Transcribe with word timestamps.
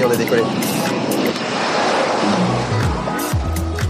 Y 0.00 0.02
est, 0.02 0.06
on 0.06 0.10
a 0.10 0.16
décollé. 0.16 0.42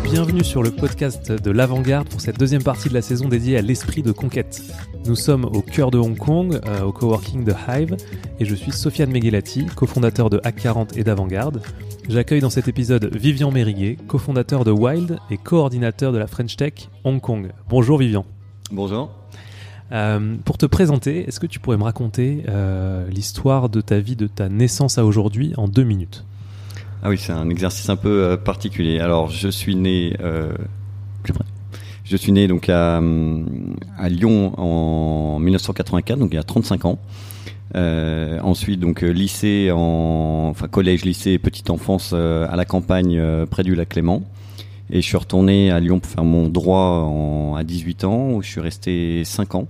Bienvenue 0.02 0.42
sur 0.42 0.62
le 0.62 0.70
podcast 0.72 1.30
de 1.30 1.50
l'Avant-Garde 1.50 2.08
pour 2.08 2.20
cette 2.20 2.38
deuxième 2.38 2.62
partie 2.62 2.88
de 2.88 2.94
la 2.94 3.02
saison 3.02 3.28
dédiée 3.28 3.56
à 3.56 3.62
l'esprit 3.62 4.02
de 4.02 4.10
conquête. 4.10 4.62
Nous 5.06 5.14
sommes 5.14 5.44
au 5.44 5.62
cœur 5.62 5.90
de 5.90 5.98
Hong 5.98 6.16
Kong, 6.16 6.60
euh, 6.66 6.82
au 6.82 6.92
coworking 6.92 7.44
de 7.44 7.52
Hive, 7.52 7.96
et 8.40 8.44
je 8.44 8.54
suis 8.54 8.72
Sofiane 8.72 9.10
Meghelati, 9.10 9.66
cofondateur 9.66 10.30
de 10.30 10.38
Hack40 10.38 10.98
et 10.98 11.04
d'Avant-Garde. 11.04 11.62
J'accueille 12.08 12.40
dans 12.40 12.50
cet 12.50 12.66
épisode 12.66 13.08
Vivian 13.14 13.52
Mériguet, 13.52 13.96
cofondateur 14.08 14.64
de 14.64 14.72
Wild 14.72 15.18
et 15.30 15.36
coordinateur 15.36 16.12
de 16.12 16.18
la 16.18 16.26
French 16.26 16.56
Tech 16.56 16.88
Hong 17.04 17.20
Kong. 17.20 17.52
Bonjour 17.68 17.98
Vivian. 17.98 18.24
Bonjour. 18.72 19.19
Euh, 19.92 20.36
pour 20.44 20.56
te 20.56 20.66
présenter, 20.66 21.26
est-ce 21.26 21.40
que 21.40 21.46
tu 21.46 21.58
pourrais 21.58 21.76
me 21.76 21.82
raconter 21.82 22.44
euh, 22.48 23.08
l'histoire 23.08 23.68
de 23.68 23.80
ta 23.80 23.98
vie, 23.98 24.16
de 24.16 24.28
ta 24.28 24.48
naissance 24.48 24.98
à 24.98 25.04
aujourd'hui 25.04 25.52
en 25.56 25.66
deux 25.66 25.82
minutes? 25.82 26.24
Ah 27.02 27.08
oui, 27.08 27.18
c'est 27.18 27.32
un 27.32 27.48
exercice 27.48 27.88
un 27.88 27.96
peu 27.96 28.22
euh, 28.24 28.36
particulier. 28.36 29.00
Alors, 29.00 29.30
je 29.30 29.48
suis 29.48 29.76
né. 29.76 30.16
Je 32.04 32.16
suis 32.16 32.32
né 32.32 32.48
donc 32.48 32.68
à, 32.68 33.00
Lyon 34.08 34.52
en 34.58 35.38
1984, 35.38 36.18
donc 36.18 36.30
il 36.32 36.36
y 36.36 36.38
a 36.38 36.42
35 36.42 36.84
ans. 36.84 36.98
Ensuite, 37.74 38.80
donc 38.80 39.02
lycée, 39.02 39.70
en, 39.72 40.48
enfin 40.50 40.66
collège, 40.66 41.04
lycée, 41.04 41.38
petite 41.38 41.70
enfance 41.70 42.12
à 42.12 42.56
la 42.56 42.64
campagne 42.64 43.22
près 43.46 43.62
du 43.62 43.76
lac 43.76 43.90
Clément. 43.90 44.22
Et 44.90 45.02
je 45.02 45.06
suis 45.06 45.16
retourné 45.16 45.70
à 45.70 45.78
Lyon 45.78 46.00
pour 46.00 46.10
faire 46.10 46.24
mon 46.24 46.48
droit 46.48 47.56
à 47.56 47.62
18 47.62 48.04
ans, 48.04 48.30
où 48.32 48.42
je 48.42 48.48
suis 48.48 48.60
resté 48.60 49.22
5 49.24 49.54
ans. 49.54 49.68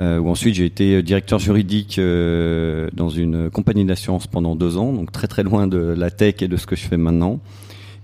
Euh, 0.00 0.18
où 0.18 0.30
ensuite 0.30 0.54
j'ai 0.54 0.64
été 0.64 1.02
directeur 1.02 1.38
juridique 1.38 1.98
euh, 1.98 2.88
dans 2.94 3.10
une 3.10 3.50
compagnie 3.50 3.84
d'assurance 3.84 4.26
pendant 4.26 4.56
deux 4.56 4.78
ans, 4.78 4.94
donc 4.94 5.12
très 5.12 5.26
très 5.26 5.42
loin 5.42 5.66
de 5.66 5.76
la 5.78 6.10
tech 6.10 6.36
et 6.40 6.48
de 6.48 6.56
ce 6.56 6.66
que 6.66 6.74
je 6.74 6.86
fais 6.86 6.96
maintenant. 6.96 7.40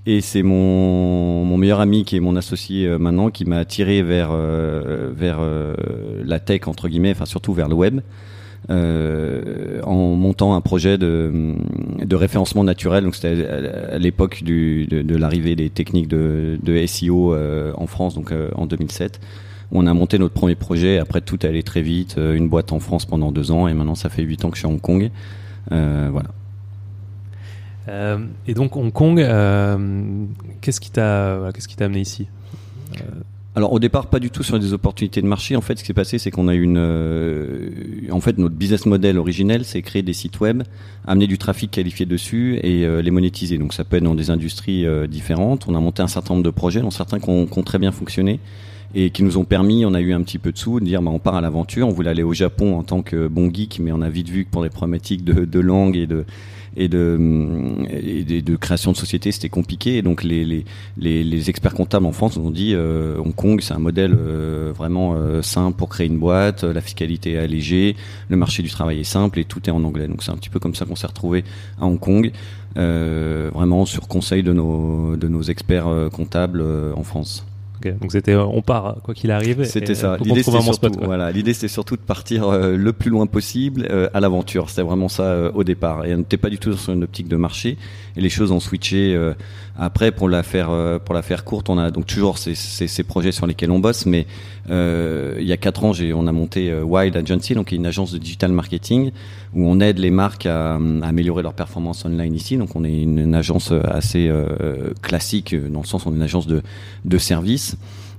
Et 0.04 0.20
c'est 0.20 0.42
mon, 0.42 1.56
meilleur 1.56 1.80
ami 1.80 2.04
qui 2.04 2.16
est 2.16 2.20
mon 2.20 2.36
associé 2.36 2.86
euh, 2.86 2.98
maintenant 2.98 3.30
qui 3.30 3.44
m'a 3.44 3.58
attiré 3.58 4.02
vers 4.02 4.28
euh, 4.30 5.10
vers 5.16 5.38
euh, 5.40 5.74
la 6.24 6.38
tech 6.38 6.68
entre 6.68 6.88
guillemets, 6.88 7.12
enfin 7.12 7.24
surtout 7.24 7.54
vers 7.54 7.68
le 7.68 7.74
web, 7.74 8.00
euh, 8.68 9.80
en 9.84 10.16
montant 10.16 10.56
un 10.56 10.60
projet 10.60 10.98
de, 10.98 11.54
référencement 12.12 12.64
naturel. 12.64 13.04
Donc 13.04 13.14
c'était 13.14 13.46
à 13.46 13.98
l'époque 13.98 14.42
de, 14.42 15.16
l'arrivée 15.16 15.54
des 15.54 15.70
techniques 15.70 16.08
de, 16.08 16.86
SEO 16.86 17.34
euh, 17.34 17.72
en 17.76 17.86
France, 17.86 18.14
donc 18.14 18.32
euh, 18.32 18.50
en 18.56 18.66
2007. 18.66 19.20
Où 19.72 19.78
On 19.78 19.86
a 19.86 19.94
monté 19.94 20.18
notre 20.18 20.34
premier 20.34 20.54
projet. 20.54 20.98
Après, 20.98 21.20
tout 21.20 21.44
est 21.44 21.48
allé 21.48 21.62
très 21.62 21.82
vite. 21.82 22.16
Euh, 22.18 22.34
Une 22.34 22.48
boîte 22.48 22.72
en 22.72 22.80
France 22.80 23.04
pendant 23.04 23.32
deux 23.32 23.50
ans, 23.50 23.68
et 23.68 23.74
maintenant 23.74 23.94
ça 23.94 24.08
fait 24.08 24.22
huit 24.22 24.44
ans 24.44 24.50
que 24.50 24.56
je 24.56 24.60
suis 24.60 24.68
à 24.68 24.70
Hong 24.70 24.80
Kong. 24.80 25.10
Euh, 25.72 26.08
voilà. 26.12 26.28
Euh, 27.88 28.18
Et 28.46 28.54
donc 28.54 28.76
Hong 28.76 28.92
Kong, 28.92 29.20
euh, 29.20 29.76
qu'est-ce 30.60 30.80
qui 30.80 30.90
t'a 30.90 31.50
qu'est-ce 31.54 31.68
qui 31.68 31.76
t'a 31.76 31.84
amené 31.86 32.00
ici? 32.00 32.26
Alors 33.54 33.72
au 33.72 33.78
départ, 33.78 34.08
pas 34.08 34.18
du 34.18 34.28
tout 34.28 34.42
sur 34.42 34.58
des 34.58 34.74
opportunités 34.74 35.22
de 35.22 35.26
marché. 35.26 35.56
En 35.56 35.62
fait, 35.62 35.76
ce 35.78 35.82
qui 35.82 35.86
s'est 35.86 35.94
passé, 35.94 36.18
c'est 36.18 36.30
qu'on 36.30 36.46
a 36.46 36.54
eu 36.54 36.60
une, 36.60 36.76
euh, 36.76 37.70
en 38.10 38.20
fait, 38.20 38.36
notre 38.36 38.54
business 38.54 38.84
model 38.84 39.16
originel, 39.18 39.64
c'est 39.64 39.80
créer 39.80 40.02
des 40.02 40.12
sites 40.12 40.40
web, 40.40 40.62
amener 41.06 41.26
du 41.26 41.38
trafic 41.38 41.70
qualifié 41.70 42.04
dessus 42.04 42.58
et 42.62 42.84
euh, 42.84 43.00
les 43.00 43.10
monétiser. 43.10 43.56
Donc 43.56 43.72
ça 43.72 43.84
peut 43.84 43.96
être 43.96 44.04
dans 44.04 44.14
des 44.14 44.30
industries 44.30 44.84
euh, 44.84 45.06
différentes. 45.06 45.66
On 45.68 45.74
a 45.74 45.80
monté 45.80 46.02
un 46.02 46.06
certain 46.06 46.34
nombre 46.34 46.44
de 46.44 46.50
projets, 46.50 46.82
dont 46.82 46.90
certains 46.90 47.18
qui 47.18 47.30
ont, 47.30 47.46
qui 47.46 47.58
ont 47.58 47.62
très 47.62 47.78
bien 47.78 47.92
fonctionné 47.92 48.40
et 48.94 49.10
qui 49.10 49.22
nous 49.22 49.36
ont 49.38 49.44
permis, 49.44 49.84
on 49.84 49.94
a 49.94 50.00
eu 50.00 50.12
un 50.12 50.22
petit 50.22 50.38
peu 50.38 50.52
de 50.52 50.58
sous, 50.58 50.80
de 50.80 50.84
dire 50.84 51.02
bah, 51.02 51.10
on 51.12 51.18
part 51.18 51.34
à 51.34 51.40
l'aventure. 51.40 51.88
On 51.88 51.92
voulait 51.92 52.10
aller 52.10 52.22
au 52.22 52.32
Japon 52.32 52.78
en 52.78 52.82
tant 52.82 53.02
que 53.02 53.28
bon 53.28 53.52
geek, 53.52 53.80
mais 53.80 53.92
on 53.92 54.00
a 54.00 54.08
vite 54.08 54.28
vu 54.28 54.44
que 54.44 54.50
pour 54.50 54.62
des 54.62 54.70
problématiques 54.70 55.24
de, 55.24 55.60
langue 55.60 55.96
et 55.96 56.06
de 56.88 58.56
création 58.56 58.92
de 58.92 58.96
société, 58.96 59.32
c'était 59.32 59.48
compliqué. 59.48 59.96
Et 59.96 60.02
donc 60.02 60.22
les, 60.22 60.64
experts 61.50 61.74
comptables 61.74 62.06
en 62.06 62.12
France 62.12 62.36
nous 62.36 62.46
ont 62.46 62.50
dit 62.50 62.72
euh, 62.74 63.18
Hong 63.18 63.34
Kong, 63.34 63.60
c'est 63.60 63.74
un 63.74 63.78
modèle 63.78 64.16
euh, 64.18 64.72
vraiment 64.74 65.14
euh, 65.14 65.42
simple 65.42 65.76
pour 65.76 65.88
créer 65.88 66.06
une 66.06 66.18
boîte, 66.18 66.64
la 66.64 66.80
fiscalité 66.80 67.32
est 67.32 67.38
allégée, 67.38 67.96
le 68.28 68.36
marché 68.36 68.62
du 68.62 68.70
travail 68.70 69.00
est 69.00 69.04
simple 69.04 69.38
et 69.38 69.44
tout 69.44 69.60
est 69.68 69.72
en 69.72 69.84
anglais. 69.84 70.08
Donc 70.08 70.22
c'est 70.22 70.30
un 70.30 70.36
petit 70.36 70.50
peu 70.50 70.58
comme 70.58 70.74
ça 70.74 70.86
qu'on 70.86 70.96
s'est 70.96 71.06
retrouvé 71.06 71.44
à 71.80 71.86
Hong 71.86 72.00
Kong, 72.00 72.32
vraiment 72.74 73.84
sur 73.84 74.08
conseil 74.08 74.42
de 74.42 74.52
nos, 74.52 75.42
experts 75.42 76.08
comptables 76.12 76.62
en 76.96 77.02
France. 77.02 77.46
Donc 77.82 78.12
c'était 78.12 78.32
euh, 78.32 78.44
on 78.44 78.62
part 78.62 78.96
quoi 79.02 79.14
qu'il 79.14 79.30
arrive. 79.30 79.64
C'était 79.64 79.94
ça. 79.94 80.16
L'idée 80.22 80.42
c'était 80.42 80.60
surtout, 80.60 80.72
spot, 80.72 80.96
quoi. 80.96 81.06
voilà, 81.06 81.30
l'idée 81.30 81.54
c'était 81.54 81.68
surtout 81.68 81.96
de 81.96 82.02
partir 82.02 82.48
euh, 82.48 82.76
le 82.76 82.92
plus 82.92 83.10
loin 83.10 83.26
possible 83.26 83.86
euh, 83.90 84.08
à 84.14 84.20
l'aventure. 84.20 84.70
C'était 84.70 84.82
vraiment 84.82 85.08
ça 85.08 85.50
au 85.54 85.64
départ. 85.64 86.04
Et 86.04 86.14
on 86.14 86.18
n'était 86.18 86.36
pas 86.36 86.50
du 86.50 86.58
tout 86.58 86.72
sur 86.74 86.92
une 86.92 87.04
optique 87.04 87.28
de 87.28 87.36
marché. 87.36 87.76
Et 88.16 88.20
les 88.20 88.30
choses 88.30 88.52
ont 88.52 88.60
switché 88.60 89.16
après 89.78 90.10
pour 90.10 90.28
la 90.28 90.42
faire 90.42 90.70
pour 91.04 91.14
la 91.14 91.22
faire 91.22 91.44
courte. 91.44 91.68
On 91.68 91.78
a 91.78 91.90
donc 91.90 92.06
toujours 92.06 92.38
ces, 92.38 92.54
ces, 92.54 92.86
ces 92.86 93.02
projets 93.02 93.32
sur 93.32 93.46
lesquels 93.46 93.70
on 93.70 93.78
bosse. 93.78 94.06
Mais 94.06 94.26
il 94.68 95.46
y 95.46 95.52
a 95.52 95.56
quatre 95.56 95.84
ans, 95.84 95.92
j'ai 95.92 96.12
on 96.12 96.26
a 96.26 96.32
monté 96.32 96.72
Wild 96.74 97.16
Agency, 97.16 97.54
donc 97.54 97.68
qui 97.68 97.74
est 97.74 97.78
une 97.78 97.86
agence 97.86 98.12
de 98.12 98.18
digital 98.18 98.52
marketing 98.52 99.10
où 99.56 99.66
on 99.66 99.80
aide 99.80 99.98
les 99.98 100.10
marques 100.10 100.46
à, 100.46 100.76
améliorer 101.02 101.42
leur 101.42 101.54
performance 101.54 102.04
online 102.04 102.34
ici. 102.34 102.56
Donc 102.56 102.76
on 102.76 102.84
est 102.84 103.02
une, 103.02 103.34
agence 103.34 103.72
assez 103.72 104.28
euh, 104.28 104.92
classique 105.02 105.52
euh, 105.52 105.68
dans 105.68 105.80
le 105.80 105.86
sens 105.86 106.06
où 106.06 106.10
on 106.10 106.12
est 106.12 106.16
une 106.16 106.22
agence 106.22 106.46
de. 106.46 106.62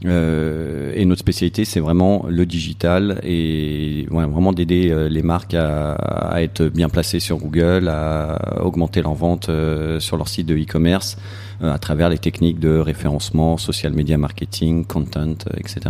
Euh, 0.06 0.92
et 0.96 1.06
notre 1.06 1.22
spécialité, 1.22 1.66
c'est 1.66 1.80
vraiment 1.80 2.26
le 2.28 2.46
digital 2.46 3.20
et 3.24 4.06
vraiment 4.10 4.54
d'aider 4.54 4.92
euh, 4.92 5.10
les 5.10 5.24
marques 5.24 5.56
à, 5.56 6.42
être 6.42 6.66
bien 6.66 6.90
placées 6.90 7.20
sur 7.20 7.38
Google, 7.38 7.88
à 7.88 8.64
augmenter 8.64 9.02
leur 9.02 9.14
vente 9.14 9.50
euh, 9.50 10.00
sur 10.00 10.18
leur 10.18 10.28
site 10.28 10.46
de 10.46 10.56
e-commerce 10.56 11.18
euh, 11.64 11.74
à 11.74 11.80
travers 11.80 12.10
les 12.10 12.20
techniques 12.20 12.60
de 12.60 12.78
référencement, 12.78 13.58
social 13.58 13.94
media 13.94 14.18
marketing, 14.18 14.86
content, 14.86 15.30
euh, 15.48 15.58
etc. 15.58 15.90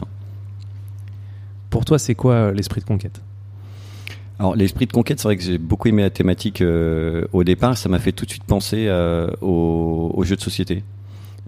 Pour 1.70 1.84
toi, 1.84 2.00
c'est 2.00 2.16
quoi 2.16 2.34
euh, 2.34 2.54
l'esprit 2.54 2.80
de 2.80 2.86
conquête? 2.86 3.22
Alors 4.40 4.56
l'esprit 4.56 4.86
de 4.86 4.92
conquête, 4.94 5.20
c'est 5.20 5.28
vrai 5.28 5.38
que 5.38 5.44
j'ai 5.44 5.58
beaucoup 5.58 5.88
aimé 5.88 6.04
la 6.04 6.10
thématique 6.12 6.62
euh, 6.62 7.26
au 7.34 7.44
départ. 7.44 7.78
Ça 7.78 7.90
m'a 7.90 8.00
fait 8.00 8.12
tout 8.12 8.26
de 8.26 8.30
suite 8.30 8.44
penser 8.44 8.86
euh, 8.88 9.28
aux, 9.42 10.12
aux 10.14 10.24
jeux 10.24 10.36
de 10.36 10.42
société. 10.42 10.84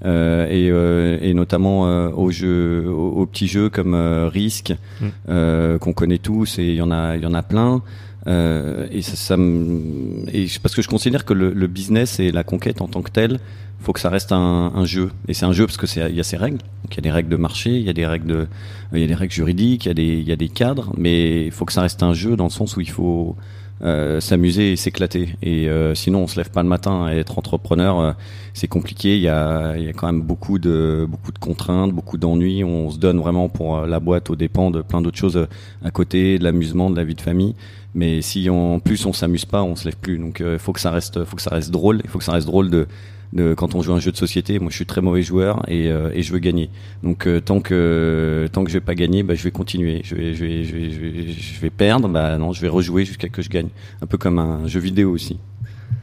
Euh, 0.05 0.47
et, 0.49 0.69
euh, 0.71 1.17
et 1.21 1.33
notamment 1.33 1.85
euh, 1.87 2.09
aux 2.09 2.31
jeux, 2.31 2.87
aux, 2.89 3.09
aux 3.21 3.25
petits 3.25 3.47
jeux 3.47 3.69
comme 3.69 3.93
euh, 3.93 4.29
Risk, 4.29 4.73
Mm. 5.01 5.05
euh, 5.29 5.77
qu'on 5.77 5.93
connaît 5.93 6.17
tous, 6.19 6.57
et 6.59 6.63
il 6.63 6.75
y 6.75 6.81
en 6.81 6.89
a, 6.91 7.15
il 7.17 7.21
y 7.23 7.25
en 7.25 7.33
a 7.33 7.43
plein. 7.43 7.81
Euh, 8.29 8.87
et 8.91 9.01
ça, 9.01 9.15
ça 9.15 9.37
me- 9.37 10.23
et 10.31 10.47
parce 10.61 10.75
que 10.75 10.81
je 10.81 10.87
considère 10.87 11.25
que 11.25 11.33
le, 11.33 11.51
le 11.51 11.67
business 11.67 12.19
et 12.19 12.31
la 12.31 12.43
conquête 12.43 12.81
en 12.81 12.87
tant 12.87 13.01
que 13.01 13.09
tel, 13.11 13.39
faut 13.81 13.93
que 13.93 13.99
ça 13.99 14.09
reste 14.09 14.31
un, 14.31 14.71
un 14.75 14.85
jeu. 14.85 15.09
Et 15.27 15.33
c'est 15.33 15.45
un 15.45 15.51
jeu 15.53 15.65
parce 15.65 15.77
que 15.77 15.87
c'est, 15.87 16.09
il 16.09 16.15
y 16.15 16.19
a 16.19 16.23
ses 16.23 16.37
règles. 16.37 16.57
Donc 16.83 16.91
il 16.93 16.97
y 16.97 16.99
a 16.99 17.01
des 17.01 17.11
règles 17.11 17.29
de 17.29 17.37
marché, 17.37 17.71
il 17.71 17.83
y 17.83 17.89
a 17.89 17.93
des 17.93 18.05
règles 18.05 18.27
de, 18.27 18.47
il 18.93 18.99
y 18.99 19.03
a 19.03 19.07
des 19.07 19.15
règles 19.15 19.33
juridiques, 19.33 19.85
il 19.85 19.87
y 19.87 19.91
a 19.91 19.93
des, 19.95 20.17
il 20.19 20.27
y 20.27 20.31
a 20.31 20.35
des 20.35 20.49
cadres, 20.49 20.93
mais 20.97 21.45
il 21.45 21.51
faut 21.51 21.65
que 21.65 21.73
ça 21.73 21.81
reste 21.81 22.03
un 22.03 22.13
jeu 22.13 22.35
dans 22.35 22.43
le 22.45 22.49
sens 22.51 22.75
où 22.77 22.81
il 22.81 22.89
faut 22.89 23.35
euh, 23.81 24.19
s'amuser 24.19 24.73
et 24.73 24.75
s'éclater. 24.75 25.29
Et 25.41 25.69
euh, 25.69 25.95
sinon, 25.95 26.23
on 26.23 26.27
se 26.27 26.35
lève 26.35 26.51
pas 26.51 26.61
le 26.61 26.67
matin 26.69 27.05
à 27.05 27.13
être 27.13 27.37
entrepreneur. 27.39 27.99
euh, 27.99 28.11
c'est 28.53 28.67
compliqué. 28.67 29.15
Il 29.15 29.21
y 29.21 29.29
a, 29.29 29.77
il 29.77 29.85
y 29.85 29.87
a 29.87 29.93
quand 29.93 30.07
même 30.07 30.21
beaucoup 30.21 30.59
de, 30.59 31.07
beaucoup 31.09 31.31
de 31.31 31.39
contraintes, 31.39 31.93
beaucoup 31.93 32.17
d'ennuis. 32.17 32.63
On 32.65 32.89
se 32.91 32.97
donne 32.99 33.17
vraiment 33.19 33.47
pour 33.47 33.77
euh, 33.77 33.87
la 33.87 34.01
boîte 34.01 34.29
aux 34.29 34.35
dépens 34.35 34.69
de 34.69 34.81
plein 34.81 35.01
d'autres 35.01 35.17
choses 35.17 35.37
euh, 35.37 35.47
à 35.83 35.91
côté, 35.91 36.37
de 36.37 36.43
l'amusement, 36.43 36.89
de 36.89 36.97
la 36.97 37.05
vie 37.05 37.15
de 37.15 37.21
famille. 37.21 37.55
Mais 37.95 38.21
si 38.21 38.49
en 38.49 38.79
plus 38.79 39.05
on 39.05 39.13
s'amuse 39.13 39.45
pas, 39.45 39.63
on 39.63 39.75
se 39.75 39.85
lève 39.85 39.97
plus. 39.97 40.17
Donc 40.17 40.41
il 40.45 40.59
faut 40.59 40.73
que 40.73 40.79
ça 40.79 40.91
reste, 40.91 41.23
faut 41.25 41.35
que 41.35 41.41
ça 41.41 41.51
reste 41.51 41.71
drôle. 41.71 42.01
Il 42.03 42.09
faut 42.09 42.19
que 42.19 42.23
ça 42.25 42.33
reste 42.33 42.47
drôle 42.47 42.69
de 42.69 42.87
de 43.31 43.53
quand 43.53 43.75
on 43.75 43.81
joue 43.83 43.93
à 43.93 43.95
un 43.95 43.99
jeu 43.99 44.11
de 44.11 44.17
société. 44.17 44.57
Moi, 44.57 44.71
je 44.71 44.75
suis 44.75 44.87
très 44.87 45.01
mauvais 45.01 45.21
joueur 45.21 45.63
et, 45.69 45.89
euh, 45.91 46.09
et 46.15 46.23
je 46.23 46.33
veux 46.33 46.39
gagner. 46.39 46.71
Donc 47.03 47.27
euh, 47.27 47.39
tant 47.39 47.59
que 47.61 48.47
tant 48.51 48.63
que 48.63 48.69
je 48.69 48.73
vais 48.75 48.83
pas 48.83 48.95
gagner, 48.95 49.21
bah, 49.23 49.35
je 49.35 49.43
vais 49.43 49.51
continuer. 49.51 50.01
Je 50.03 50.15
vais 50.15 50.33
je 50.33 50.43
vais 50.45 50.63
je 50.63 50.75
vais 50.75 50.89
je 50.91 50.99
vais, 50.99 51.27
je 51.31 51.59
vais 51.61 51.69
perdre. 51.69 52.07
Bah 52.09 52.37
non, 52.37 52.53
je 52.53 52.61
vais 52.61 52.67
rejouer 52.69 53.05
jusqu'à 53.05 53.27
ce 53.27 53.31
que 53.31 53.41
je 53.41 53.49
gagne. 53.49 53.69
Un 54.01 54.07
peu 54.07 54.17
comme 54.17 54.39
un 54.39 54.67
jeu 54.67 54.79
vidéo 54.79 55.11
aussi. 55.11 55.39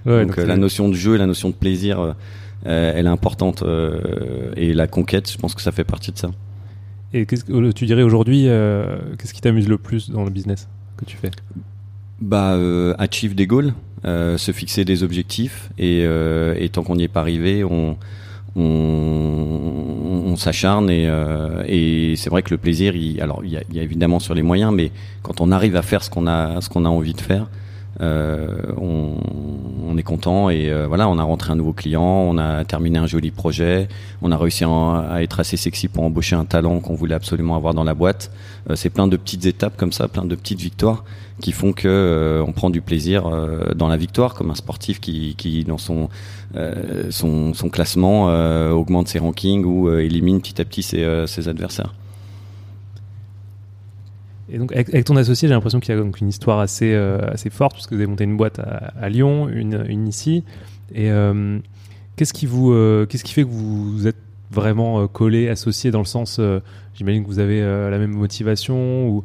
Ouais, 0.04 0.24
donc 0.24 0.38
euh, 0.38 0.46
la 0.46 0.56
notion 0.56 0.88
de 0.88 0.94
jeu, 0.94 1.16
et 1.16 1.18
la 1.18 1.26
notion 1.26 1.48
de 1.48 1.54
plaisir, 1.54 1.98
euh, 1.98 2.12
euh, 2.66 2.92
elle 2.94 3.06
est 3.06 3.08
importante. 3.08 3.62
euh, 3.64 4.52
et 4.56 4.72
la 4.72 4.86
conquête, 4.86 5.28
je 5.30 5.36
pense 5.36 5.54
que 5.54 5.62
ça 5.62 5.72
fait 5.72 5.84
partie 5.84 6.12
de 6.12 6.18
ça. 6.18 6.30
Et 7.12 7.26
qu'est-ce 7.26 7.44
que 7.44 7.72
tu 7.72 7.86
dirais 7.86 8.02
aujourd'hui 8.02 8.44
euh, 8.46 8.98
Qu'est-ce 9.18 9.34
qui 9.34 9.40
t'amuse 9.40 9.68
le 9.68 9.78
plus 9.78 10.10
dans 10.10 10.22
le 10.24 10.30
business 10.30 10.68
que 10.96 11.04
tu 11.04 11.16
fais? 11.16 11.30
Bah, 12.20 12.54
euh, 12.54 12.94
achieve 12.98 13.34
des 13.34 13.46
goals, 13.46 13.74
euh, 14.06 14.38
se 14.38 14.52
fixer 14.52 14.84
des 14.84 15.02
objectifs 15.02 15.70
et, 15.78 16.02
euh, 16.04 16.54
et 16.58 16.70
tant 16.70 16.82
qu'on 16.82 16.96
n'y 16.96 17.04
est 17.04 17.08
pas 17.08 17.20
arrivé, 17.20 17.62
on, 17.62 17.98
on, 18.56 20.34
s'acharne 20.36 20.90
et, 20.90 21.06
euh, 21.08 21.62
et 21.66 22.14
c'est 22.16 22.28
vrai 22.28 22.42
que 22.42 22.50
le 22.50 22.58
plaisir, 22.58 22.94
il, 22.94 23.20
alors 23.22 23.40
il 23.42 23.50
y, 23.50 23.56
a, 23.56 23.62
il 23.70 23.76
y, 23.76 23.80
a, 23.80 23.82
évidemment 23.82 24.18
sur 24.18 24.34
les 24.34 24.42
moyens, 24.42 24.72
mais 24.72 24.92
quand 25.22 25.40
on 25.40 25.50
arrive 25.50 25.76
à 25.76 25.82
faire 25.82 26.02
ce 26.02 26.10
qu'on 26.10 26.26
a, 26.26 26.60
ce 26.60 26.68
qu'on 26.68 26.84
a 26.84 26.88
envie 26.88 27.14
de 27.14 27.20
faire, 27.20 27.48
on, 28.00 29.16
on, 29.86 29.96
est 29.96 30.02
content 30.02 30.50
et 30.50 30.70
euh, 30.70 30.86
voilà, 30.86 31.08
on 31.08 31.18
a 31.18 31.22
rentré 31.22 31.52
un 31.52 31.56
nouveau 31.56 31.72
client, 31.72 32.02
on 32.02 32.38
a 32.38 32.64
terminé 32.64 32.98
un 32.98 33.06
joli 33.06 33.30
projet, 33.30 33.88
on 34.22 34.32
a 34.32 34.36
réussi 34.36 34.64
à, 34.64 34.68
à 34.68 35.22
être 35.22 35.40
assez 35.40 35.56
sexy 35.56 35.88
pour 35.88 36.04
embaucher 36.04 36.36
un 36.36 36.44
talent 36.44 36.80
qu'on 36.80 36.94
voulait 36.94 37.14
absolument 37.14 37.56
avoir 37.56 37.74
dans 37.74 37.84
la 37.84 37.94
boîte. 37.94 38.30
Euh, 38.70 38.76
c'est 38.76 38.90
plein 38.90 39.08
de 39.08 39.16
petites 39.16 39.46
étapes 39.46 39.76
comme 39.76 39.92
ça, 39.92 40.08
plein 40.08 40.24
de 40.24 40.34
petites 40.34 40.60
victoires 40.60 41.04
qui 41.40 41.52
font 41.52 41.72
que 41.72 41.88
euh, 41.88 42.44
on 42.46 42.52
prend 42.52 42.70
du 42.70 42.80
plaisir 42.80 43.26
euh, 43.26 43.74
dans 43.74 43.88
la 43.88 43.96
victoire, 43.96 44.34
comme 44.34 44.50
un 44.50 44.54
sportif 44.54 45.00
qui, 45.00 45.34
qui 45.36 45.64
dans 45.64 45.78
son 45.78 46.08
euh, 46.56 47.10
son, 47.10 47.52
son, 47.52 47.68
classement 47.68 48.26
augmente 48.72 49.08
ses 49.08 49.18
rankings 49.18 49.64
ou 49.64 49.90
élimine 49.90 50.40
petit 50.40 50.60
à 50.60 50.64
petit 50.64 50.82
ses, 50.82 51.24
ses 51.26 51.48
adversaires. 51.48 51.92
Et 54.48 54.58
donc 54.58 54.72
avec, 54.72 55.04
ton 55.04 55.16
associé, 55.16 55.48
j'ai 55.48 55.54
l'impression 55.54 55.80
qu'il 55.80 55.94
y 55.94 55.98
a 55.98 56.00
donc 56.00 56.20
une 56.20 56.28
histoire 56.28 56.60
assez 56.60 56.94
assez 56.94 57.50
forte 57.50 57.74
puisque 57.74 57.92
vous 57.92 57.98
avez 57.98 58.06
monté 58.06 58.24
une 58.24 58.36
boîte 58.36 58.60
à, 58.60 59.08
Lyon, 59.08 59.48
une, 59.48 59.84
une, 59.88 60.06
ici. 60.06 60.44
Et 60.94 61.10
qu'est-ce 62.14 62.32
qui 62.32 62.46
vous 62.46 62.72
qu'est-ce 63.08 63.24
qui 63.24 63.32
fait 63.32 63.42
que 63.42 63.48
vous 63.48 64.06
êtes 64.06 64.16
vraiment 64.52 65.08
collé, 65.08 65.48
associé 65.48 65.90
dans 65.90 65.98
le 65.98 66.04
sens, 66.04 66.40
j'imagine 66.94 67.24
que 67.24 67.28
vous 67.28 67.40
avez 67.40 67.60
la 67.60 67.98
même 67.98 68.12
motivation 68.12 69.08
ou 69.08 69.24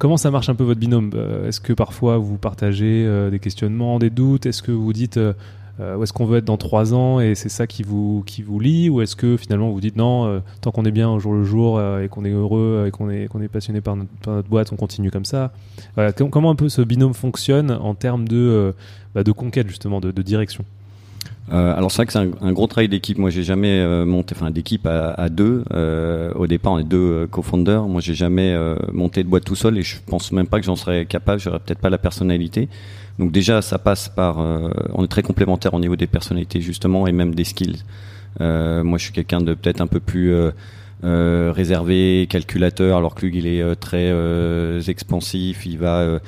Comment 0.00 0.16
ça 0.16 0.30
marche 0.30 0.48
un 0.48 0.54
peu 0.54 0.64
votre 0.64 0.80
binôme? 0.80 1.10
Est-ce 1.46 1.60
que 1.60 1.74
parfois 1.74 2.16
vous 2.16 2.38
partagez 2.38 3.04
euh, 3.06 3.28
des 3.28 3.38
questionnements, 3.38 3.98
des 3.98 4.08
doutes? 4.08 4.46
Est-ce 4.46 4.62
que 4.62 4.72
vous 4.72 4.94
dites 4.94 5.18
euh, 5.80 5.96
où 5.96 6.02
est-ce 6.02 6.12
qu'on 6.12 6.26
veut 6.26 6.38
être 6.38 6.44
dans 6.44 6.56
trois 6.56 6.94
ans 6.94 7.20
et 7.20 7.34
c'est 7.34 7.48
ça 7.48 7.66
qui 7.66 7.82
vous, 7.82 8.22
qui 8.26 8.42
vous 8.42 8.60
lie 8.60 8.90
Ou 8.90 9.00
est-ce 9.00 9.16
que 9.16 9.36
finalement 9.36 9.70
vous 9.70 9.80
dites 9.80 9.96
non, 9.96 10.26
euh, 10.26 10.40
tant 10.60 10.70
qu'on 10.70 10.84
est 10.84 10.90
bien 10.90 11.08
au 11.08 11.18
jour 11.18 11.34
le 11.34 11.44
jour 11.44 11.80
et 11.80 12.08
qu'on 12.08 12.24
est 12.24 12.30
heureux 12.30 12.84
et 12.86 12.90
qu'on 12.90 13.10
est, 13.10 13.28
qu'on 13.28 13.40
est 13.40 13.48
passionné 13.48 13.80
par 13.80 13.96
notre, 13.96 14.48
boîte, 14.48 14.72
on 14.72 14.76
continue 14.76 15.10
comme 15.10 15.24
ça 15.24 15.52
Comment 16.30 16.50
un 16.50 16.56
peu 16.56 16.68
ce 16.68 16.82
binôme 16.82 17.14
fonctionne 17.14 17.70
en 17.70 17.94
termes 17.94 18.28
de, 18.28 18.74
bah, 19.14 19.24
de 19.24 19.32
conquête 19.32 19.68
justement, 19.68 20.00
de, 20.00 20.22
direction? 20.22 20.64
Euh, 21.52 21.74
alors 21.76 21.90
c'est 21.90 21.96
vrai 21.96 22.06
que 22.06 22.12
c'est 22.12 22.18
un, 22.18 22.52
gros 22.52 22.66
travail 22.66 22.88
d'équipe. 22.88 23.18
Moi, 23.18 23.30
j'ai 23.30 23.42
jamais 23.42 23.80
euh, 23.80 24.04
monté, 24.04 24.34
enfin 24.36 24.50
d'équipe 24.50 24.86
à, 24.86 25.28
deux. 25.28 25.64
Euh, 25.72 26.32
au 26.34 26.46
départ, 26.46 26.74
on 26.74 26.78
est 26.78 26.84
deux 26.84 26.96
euh, 26.96 27.26
co-founders. 27.26 27.88
Moi, 27.88 28.00
j'ai 28.00 28.14
jamais 28.14 28.52
euh, 28.52 28.76
monté 28.92 29.24
de 29.24 29.28
boîte 29.28 29.44
tout 29.44 29.56
seul 29.56 29.76
et 29.78 29.82
je 29.82 29.96
pense 30.06 30.30
même 30.32 30.46
pas 30.46 30.60
que 30.60 30.66
j'en 30.66 30.76
serais 30.76 31.06
capable. 31.06 31.40
J'aurais 31.40 31.58
peut-être 31.58 31.80
pas 31.80 31.90
la 31.90 31.98
personnalité. 31.98 32.68
Donc 33.20 33.30
déjà, 33.30 33.62
ça 33.62 33.78
passe 33.78 34.08
par. 34.08 34.38
on 34.38 35.04
est 35.04 35.08
très 35.08 35.22
complémentaires 35.22 35.74
au 35.74 35.80
niveau 35.80 35.94
des 35.94 36.08
personnalités 36.08 36.60
justement 36.60 37.06
et 37.06 37.12
même 37.12 37.34
des 37.34 37.44
skills. 37.44 37.84
moi, 38.40 38.98
je 38.98 39.04
suis 39.04 39.12
quelqu'un 39.12 39.40
de 39.40 39.54
peut-être 39.54 39.80
un 39.80 39.86
peu 39.86 40.00
plus 40.00 40.34
euh, 41.02 41.50
réservé, 41.56 42.26
calculateur, 42.28 42.98
alors 42.98 43.14
que 43.14 43.24
lui 43.24 43.38
il 43.38 43.46
est 43.46 43.62
euh, 43.62 43.74
très 43.74 44.10
euh, 44.10 44.82
expansif, 44.82 45.64
il 45.64 45.78
va 45.78 46.20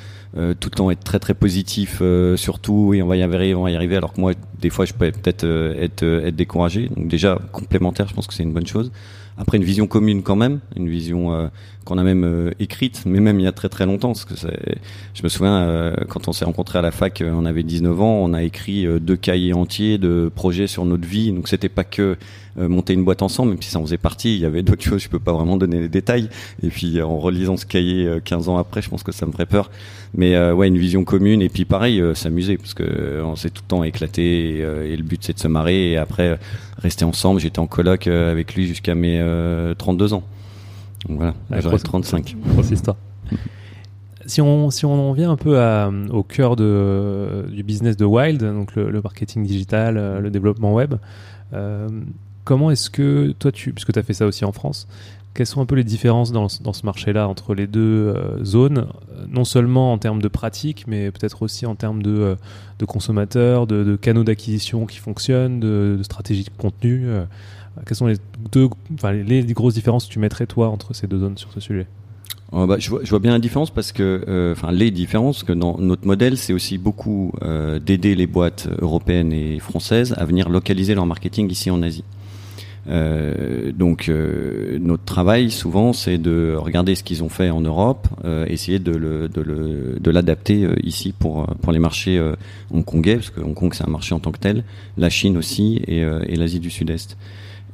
tout 0.61 0.71
le 0.71 0.75
temps 0.75 0.91
être 0.91 1.05
très 1.05 1.19
très 1.19 1.35
positif 1.35 2.00
surtout 2.37 2.95
et 2.95 3.03
on 3.03 3.06
va 3.06 3.19
y 3.19 3.23
arriver, 3.23 3.55
on 3.55 3.65
va 3.65 3.71
y 3.71 3.77
arriver. 3.77 3.97
Alors 3.97 4.15
que 4.15 4.21
moi 4.21 4.33
des 4.59 4.71
fois 4.71 4.87
je 4.87 4.95
peux 4.95 5.11
peut-être 5.12 5.45
être, 5.79 6.05
être 6.05 6.35
découragé. 6.35 6.88
Donc 6.88 7.09
déjà 7.09 7.38
complémentaire, 7.53 8.09
je 8.09 8.15
pense 8.15 8.27
que 8.27 8.33
c'est 8.33 8.43
une 8.43 8.55
bonne 8.55 8.67
chose. 8.67 8.91
Après 9.38 9.56
une 9.56 9.64
vision 9.64 9.87
commune 9.87 10.23
quand 10.23 10.37
même, 10.37 10.61
une 10.76 10.88
vision 10.88 11.32
euh, 11.34 11.49
qu'on 11.84 11.96
a 11.96 12.02
même 12.02 12.25
euh, 12.25 12.50
écrite, 12.61 13.05
mais 13.06 13.19
même 13.19 13.40
il 13.40 13.44
y 13.44 13.46
a 13.46 13.52
très 13.52 13.70
très 13.70 13.87
longtemps. 13.87 14.12
Parce 14.12 14.26
que 14.26 14.34
je 14.34 15.23
me 15.23 15.29
souviens 15.29 15.56
euh, 15.62 15.94
quand 16.08 16.29
on 16.29 16.32
s'est 16.32 16.44
rencontrés 16.44 16.79
à 16.79 16.82
la 16.82 16.90
fac, 16.90 17.23
on 17.26 17.46
avait 17.46 17.62
19 17.62 18.00
ans, 18.00 18.19
on 18.20 18.34
a 18.34 18.43
écrit 18.43 18.87
deux 19.00 19.17
cahiers 19.17 19.55
entiers 19.55 19.96
de 19.96 20.31
projets 20.34 20.67
sur 20.67 20.84
notre 20.84 21.06
vie. 21.06 21.32
Donc 21.32 21.49
c'était 21.49 21.70
pas 21.70 21.84
que 21.84 22.17
monter 22.56 22.93
une 22.93 23.02
boîte 23.02 23.23
ensemble, 23.23 23.52
même 23.52 23.62
si 23.62 23.70
ça 23.70 23.79
en 23.79 23.82
faisait 23.82 23.96
partie. 23.96 24.34
Il 24.34 24.40
y 24.40 24.44
avait 24.44 24.62
d'autres 24.62 24.82
choses, 24.88 25.02
je 25.02 25.08
peux 25.08 25.19
pas 25.19 25.32
vraiment 25.32 25.56
donner 25.56 25.81
les 25.81 25.88
détails. 25.88 26.28
Et 26.62 26.69
puis 26.69 27.00
en 27.00 27.19
relisant 27.19 27.56
ce 27.56 27.64
cahier 27.64 28.19
15 28.23 28.50
ans 28.50 28.58
après, 28.58 28.82
je 28.82 28.90
pense 28.90 29.02
que 29.02 29.12
ça 29.12 29.25
me 29.25 29.32
ferait 29.32 29.46
peur. 29.46 29.70
Mais 30.14 30.38
ouais, 30.53 30.69
une 30.69 30.76
vision 30.76 31.05
commune 31.05 31.41
et 31.41 31.49
puis 31.49 31.64
pareil, 31.64 32.03
s'amuser 32.14 32.59
parce 32.59 32.75
que 32.75 33.23
on 33.25 33.35
s'est 33.35 33.49
tout 33.49 33.62
le 33.64 33.69
temps 33.69 33.82
éclaté 33.82 34.56
et, 34.56 34.59
et 34.59 34.97
le 34.97 35.03
but 35.03 35.25
c'est 35.25 35.32
de 35.32 35.38
se 35.38 35.49
marrer 35.49 35.93
et 35.93 35.97
après 35.97 36.38
rester 36.76 37.06
ensemble. 37.06 37.41
J'étais 37.41 37.61
en 37.61 37.67
coloc 37.67 38.06
avec 38.09 38.55
lui 38.55 38.67
jusqu'à 38.67 38.94
mes 38.94 39.25
32 39.79 40.12
ans. 40.12 40.23
Donc 41.09 41.17
voilà, 41.17 41.35
ah, 41.50 41.61
grosse, 41.61 41.82
35. 41.82 42.37
Grosse 42.55 42.70
histoire. 42.70 42.97
si 44.26 44.41
on, 44.41 44.70
si 44.70 44.85
on 44.85 45.11
en 45.11 45.12
vient 45.12 45.31
un 45.31 45.37
peu 45.37 45.59
à, 45.59 45.91
au 46.11 46.23
cœur 46.23 46.56
de, 46.56 47.47
du 47.50 47.62
business 47.62 47.97
de 47.97 48.05
Wild, 48.05 48.43
donc 48.43 48.75
le, 48.76 48.91
le 48.91 49.00
marketing 49.00 49.44
digital, 49.44 49.97
euh, 49.97 50.20
le 50.20 50.31
développement 50.31 50.73
web, 50.73 50.94
euh, 51.53 51.88
comment 52.44 52.70
est-ce 52.70 52.91
que 52.91 53.32
toi, 53.38 53.50
tu, 53.53 53.73
puisque 53.73 53.93
tu 53.93 53.99
as 53.99 54.03
fait 54.03 54.14
ça 54.14 54.26
aussi 54.26 54.44
en 54.44 54.53
France, 54.53 54.87
quelles 55.34 55.46
sont 55.46 55.61
un 55.61 55.67
peu 55.67 55.75
les 55.75 55.84
différences 55.84 56.32
dans, 56.32 56.49
ce 56.49 56.84
marché-là 56.84 57.26
entre 57.26 57.55
les 57.55 57.67
deux 57.67 58.14
euh, 58.14 58.44
zones, 58.44 58.87
non 59.29 59.44
seulement 59.44 59.93
en 59.93 59.99
termes 59.99 60.20
de 60.20 60.29
pratique, 60.29 60.84
mais 60.87 61.11
peut-être 61.11 61.43
aussi 61.43 61.64
en 61.64 61.75
termes 61.75 62.02
de, 62.02 62.11
euh, 62.11 62.87
consommateurs, 62.87 63.67
de, 63.67 63.96
canaux 63.96 64.25
d'acquisition 64.25 64.87
qui 64.87 64.99
fonctionnent, 64.99 65.61
de, 65.61 65.96
de 65.99 66.02
stratégie 66.02 66.44
de 66.44 66.50
contenu 66.58 67.06
euh, 67.06 67.25
quelles 67.87 67.96
sont 67.96 68.06
les 68.06 68.17
deux, 68.50 68.69
enfin, 68.94 69.12
les, 69.12 69.43
grosses 69.44 69.75
différences 69.75 70.06
que 70.06 70.12
tu 70.12 70.19
mettrais 70.19 70.46
toi 70.46 70.69
entre 70.69 70.94
ces 70.94 71.06
deux 71.06 71.20
zones 71.20 71.38
sur 71.38 71.52
ce 71.52 71.61
sujet? 71.61 71.87
Bah, 72.52 72.76
je, 72.78 72.90
vois, 72.90 73.19
bien 73.19 73.32
la 73.32 73.38
différence 73.38 73.70
parce 73.70 73.93
que, 73.93 74.52
enfin, 74.55 74.73
les 74.73 74.90
différences 74.90 75.43
que 75.43 75.55
dans 75.55 75.78
notre 75.78 76.06
modèle, 76.06 76.37
c'est 76.37 76.52
aussi 76.52 76.76
beaucoup 76.76 77.32
d'aider 77.81 78.14
les 78.14 78.26
boîtes 78.26 78.69
européennes 78.82 79.32
et 79.32 79.58
françaises 79.58 80.14
à 80.19 80.26
venir 80.26 80.50
localiser 80.50 80.94
leur 80.94 81.06
marketing 81.06 81.50
ici 81.50 81.70
en 81.70 81.81
Asie. 81.81 82.05
Euh, 82.88 83.70
donc, 83.73 84.08
euh, 84.08 84.79
notre 84.81 85.05
travail 85.05 85.50
souvent, 85.50 85.93
c'est 85.93 86.19
de 86.19 86.55
regarder 86.58 86.94
ce 86.94 87.02
qu'ils 87.02 87.23
ont 87.23 87.29
fait 87.29 87.50
en 87.50 87.61
Europe, 87.61 88.08
euh, 88.25 88.44
essayer 88.49 88.79
de 88.79 88.93
le, 88.93 89.29
de 89.29 90.11
l'adapter 90.11 90.69
ici 90.82 91.12
pour 91.17 91.46
pour 91.62 91.73
les 91.73 91.79
marchés 91.79 92.20
hongkongais, 92.73 93.17
parce 93.17 93.31
que 93.31 93.40
Hong 93.40 93.55
Kong 93.55 93.73
c'est 93.75 93.84
un 93.84 93.90
marché 93.90 94.14
en 94.14 94.20
tant 94.20 94.32
que 94.32 94.38
tel, 94.38 94.64
la 94.96 95.11
Chine 95.11 95.37
aussi 95.37 95.81
et, 95.87 96.00
et 96.00 96.37
l'Asie 96.37 96.61
du 96.61 96.70
Sud-Est. 96.70 97.17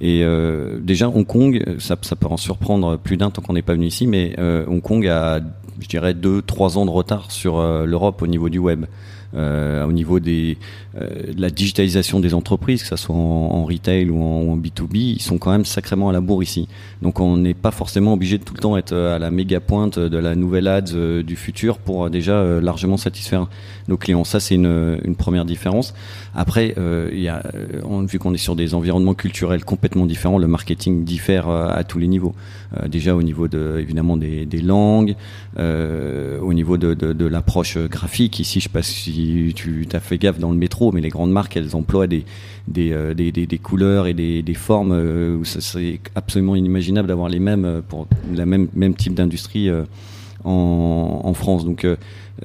Et 0.00 0.22
euh, 0.22 0.78
déjà, 0.80 1.08
Hong 1.08 1.26
Kong, 1.26 1.62
ça, 1.78 1.96
ça 2.02 2.16
peut 2.16 2.28
en 2.28 2.36
surprendre 2.36 2.96
plus 2.96 3.16
d'un 3.16 3.30
tant 3.30 3.42
qu'on 3.42 3.54
n'est 3.54 3.62
pas 3.62 3.72
venu 3.74 3.86
ici, 3.86 4.06
mais 4.06 4.34
euh, 4.38 4.64
Hong 4.68 4.80
Kong 4.80 5.06
a, 5.08 5.40
je 5.80 5.88
dirais, 5.88 6.14
deux, 6.14 6.40
trois 6.40 6.78
ans 6.78 6.86
de 6.86 6.90
retard 6.90 7.30
sur 7.30 7.58
euh, 7.58 7.84
l'Europe 7.84 8.22
au 8.22 8.26
niveau 8.26 8.48
du 8.48 8.58
web. 8.58 8.86
Euh, 9.34 9.84
au 9.84 9.92
niveau 9.92 10.20
des, 10.20 10.56
euh, 10.96 11.34
de 11.34 11.40
la 11.40 11.50
digitalisation 11.50 12.18
des 12.18 12.32
entreprises, 12.32 12.82
que 12.82 12.88
ce 12.88 12.96
soit 12.96 13.14
en, 13.14 13.64
retail 13.64 14.08
ou 14.08 14.22
en, 14.22 14.40
ou 14.40 14.52
en, 14.52 14.56
B2B, 14.56 15.16
ils 15.16 15.22
sont 15.22 15.36
quand 15.36 15.50
même 15.50 15.66
sacrément 15.66 16.08
à 16.08 16.12
la 16.12 16.22
bourre 16.22 16.42
ici. 16.42 16.66
Donc 17.02 17.20
on 17.20 17.36
n'est 17.36 17.54
pas 17.54 17.70
forcément 17.70 18.14
obligé 18.14 18.38
de 18.38 18.44
tout 18.44 18.54
le 18.54 18.60
temps 18.60 18.76
être 18.78 18.94
à 18.94 19.18
la 19.18 19.30
méga 19.30 19.60
pointe 19.60 19.98
de 19.98 20.18
la 20.18 20.34
nouvelle 20.34 20.66
ads 20.66 20.94
euh, 20.94 21.22
du 21.22 21.36
futur 21.36 21.78
pour 21.78 22.06
euh, 22.06 22.10
déjà 22.10 22.32
euh, 22.32 22.60
largement 22.60 22.96
satisfaire 22.96 23.48
nos 23.88 23.96
clients. 23.96 24.24
Ça, 24.24 24.40
c'est 24.40 24.54
une, 24.54 25.14
première 25.16 25.44
différence. 25.44 25.94
Après, 26.34 26.74
il 27.12 27.20
y 27.20 27.28
a, 27.28 27.42
vu 28.06 28.18
qu'on 28.18 28.34
est 28.34 28.38
sur 28.38 28.54
des 28.54 28.74
environnements 28.74 29.14
culturels 29.14 29.64
complètement 29.64 30.06
différents, 30.06 30.38
le 30.38 30.46
marketing 30.46 31.04
diffère 31.04 31.48
à 31.48 31.82
tous 31.84 31.98
les 31.98 32.06
niveaux. 32.06 32.34
déjà 32.86 33.16
au 33.16 33.22
niveau 33.22 33.48
de, 33.48 33.78
évidemment 33.80 34.16
des, 34.16 34.44
des 34.44 34.60
langues, 34.60 35.16
au 35.58 36.52
niveau 36.52 36.76
de, 36.76 36.94
de, 36.94 37.12
de 37.14 37.24
l'approche 37.24 37.78
graphique. 37.78 38.38
Ici, 38.38 38.60
je 38.60 38.68
passe 38.68 38.90
tu 39.54 39.86
as 39.92 40.00
fait 40.00 40.18
gaffe 40.18 40.38
dans 40.38 40.50
le 40.50 40.56
métro, 40.56 40.92
mais 40.92 41.00
les 41.00 41.08
grandes 41.08 41.32
marques, 41.32 41.56
elles 41.56 41.74
emploient 41.74 42.06
des, 42.06 42.24
des, 42.66 42.92
euh, 42.92 43.14
des, 43.14 43.58
couleurs 43.58 44.06
et 44.06 44.14
des, 44.14 44.42
des 44.42 44.54
formes 44.54 44.92
euh, 44.92 45.36
où 45.36 45.44
c'est 45.44 46.00
absolument 46.14 46.56
inimaginable 46.56 47.08
d'avoir 47.08 47.28
les 47.28 47.40
mêmes 47.40 47.64
euh, 47.64 47.80
pour 47.86 48.06
la 48.34 48.46
même, 48.46 48.68
même 48.74 48.94
type 48.94 49.14
d'industrie 49.14 49.68
en, 50.48 51.34
France. 51.34 51.64
Donc 51.64 51.84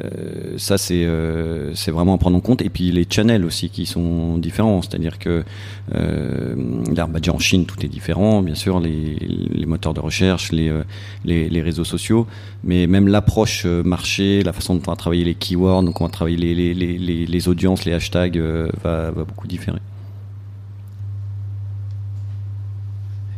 euh, 0.02 0.58
ça 0.58 0.80
c'est 0.80 1.06
euh, 1.06 1.76
c'est 1.76 1.92
vraiment 1.92 2.16
à 2.16 2.18
prendre 2.18 2.38
en 2.38 2.42
compte. 2.42 2.62
Et 2.62 2.70
puis 2.70 2.92
les 2.92 3.06
channels 3.10 3.46
aussi 3.46 3.70
qui 3.70 3.86
sont 3.86 4.38
différents, 4.38 4.82
c'est-à-dire 4.82 5.20
que 5.20 5.44
euh, 5.96 6.56
là, 6.96 7.08
déjà 7.14 7.34
en 7.34 7.40
Chine 7.40 7.66
tout 7.66 7.84
est 7.86 7.90
différent, 7.90 8.42
bien 8.42 8.56
sûr 8.56 8.80
les, 8.80 9.66
moteurs 9.68 9.94
de 9.94 10.00
recherche, 10.00 10.52
les, 10.52 10.72
les, 11.26 11.62
réseaux 11.62 11.86
sociaux, 11.86 12.28
mais 12.64 12.88
même 12.88 13.08
l'approche 13.08 13.66
marché, 13.66 14.44
la 14.44 14.54
façon 14.54 14.76
dont 14.76 14.82
on 14.88 14.92
va 14.92 14.96
travailler 14.96 15.24
les 15.24 15.36
keywords, 15.36 15.84
donc 15.84 16.02
on 16.02 16.06
va 16.06 16.12
travailler 16.12 16.38
les, 16.38 16.74
les, 16.74 17.26
les, 17.26 17.48
audiences, 17.48 17.86
les 17.86 17.94
hashtags, 17.94 18.38
va 18.84 19.12
beaucoup 19.12 19.48
différer. 19.48 19.80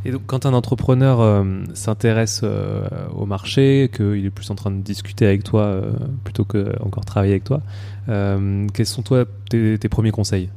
Et 0.06 0.12
donc, 0.12 0.22
quand 0.28 0.46
un 0.46 0.54
entrepreneur 0.54 1.20
euh, 1.20 1.44
s'intéresse 1.74 2.42
euh, 2.44 2.88
au 3.16 3.26
marché, 3.26 3.90
qu'il 3.94 4.24
est 4.24 4.30
plus 4.30 4.52
en 4.52 4.56
train 4.56 4.70
de 4.70 4.80
discuter 4.80 5.26
avec 5.26 5.44
toi 5.44 5.64
euh, 5.64 5.92
plutôt 6.24 6.46
que 6.46 6.74
encore 6.80 7.06
travailler 7.06 7.34
avec 7.34 7.44
toi, 7.44 7.62
quels 8.08 8.86
sont 8.86 9.02
toi 9.02 9.26
tes, 9.50 9.78
premiers 9.90 10.12
conseils? 10.12 10.50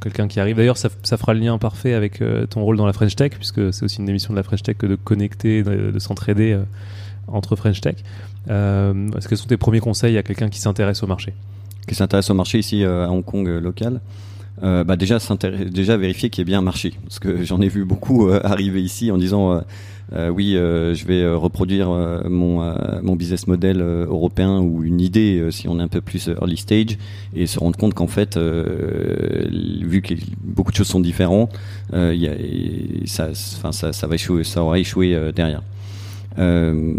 Quelqu'un 0.00 0.28
qui 0.28 0.38
arrive. 0.38 0.56
D'ailleurs, 0.56 0.76
ça, 0.76 0.88
fera 1.16 1.34
le 1.34 1.40
lien 1.40 1.58
parfait 1.58 1.94
avec 1.94 2.22
ton 2.50 2.62
rôle 2.62 2.76
dans 2.76 2.86
la 2.86 2.92
French 2.92 3.16
Tech, 3.16 3.32
puisque 3.32 3.72
c'est 3.72 3.84
aussi 3.84 4.00
une 4.00 4.08
émission 4.08 4.32
de 4.32 4.36
la 4.38 4.44
French 4.44 4.62
Tech 4.62 4.76
que 4.76 4.86
de 4.86 4.94
connecter, 4.94 5.64
de, 5.64 5.90
de 5.90 5.98
s'entraider 5.98 6.56
entre 7.26 7.56
French 7.56 7.80
Tech. 7.80 7.96
Euh, 8.48 9.08
quels 9.28 9.38
sont 9.38 9.46
tes 9.46 9.56
premiers 9.56 9.80
conseils 9.80 10.16
à 10.18 10.22
quelqu'un 10.22 10.48
qui 10.48 10.60
s'intéresse 10.60 11.02
au 11.02 11.08
marché? 11.08 11.34
Qui 11.88 11.96
s'intéresse 11.96 12.30
au 12.30 12.34
marché 12.34 12.58
ici 12.58 12.84
à 12.84 13.10
Hong 13.10 13.24
Kong 13.24 13.48
local? 13.48 14.00
Bah 14.62 14.96
déjà, 14.96 15.18
vérifier 15.96 16.30
qu'il 16.30 16.40
y 16.40 16.42
ait 16.42 16.44
bien 16.44 16.58
un 16.58 16.62
marché. 16.62 16.94
Parce 17.02 17.18
que 17.18 17.44
j'en 17.44 17.60
ai 17.60 17.68
vu 17.68 17.84
beaucoup 17.84 18.28
arriver 18.30 18.82
ici 18.82 19.10
en 19.10 19.18
disant 19.18 19.62
euh, 20.12 20.28
oui, 20.28 20.54
euh, 20.54 20.94
je 20.94 21.06
vais 21.06 21.22
euh, 21.22 21.36
reproduire 21.36 21.88
mon, 22.28 23.16
business 23.16 23.46
model 23.46 23.80
européen 23.80 24.58
ou 24.58 24.84
une 24.84 25.00
idée 25.00 25.48
si 25.50 25.68
on 25.68 25.78
est 25.78 25.82
un 25.82 25.88
peu 25.88 26.00
plus 26.00 26.28
early 26.28 26.56
stage 26.56 26.98
et 27.34 27.46
se 27.46 27.58
rendre 27.58 27.76
compte 27.78 27.94
qu'en 27.94 28.08
fait, 28.08 28.36
vu 28.36 30.02
que 30.02 30.14
beaucoup 30.42 30.72
de 30.72 30.76
choses 30.76 30.88
sont 30.88 31.00
différentes, 31.00 31.52
ça, 31.92 33.30
va 34.06 34.14
échouer, 34.14 34.44
ça 34.44 34.62
aura 34.62 34.78
échoué 34.78 35.16
derrière. 35.34 35.62
Euh, 36.38 36.92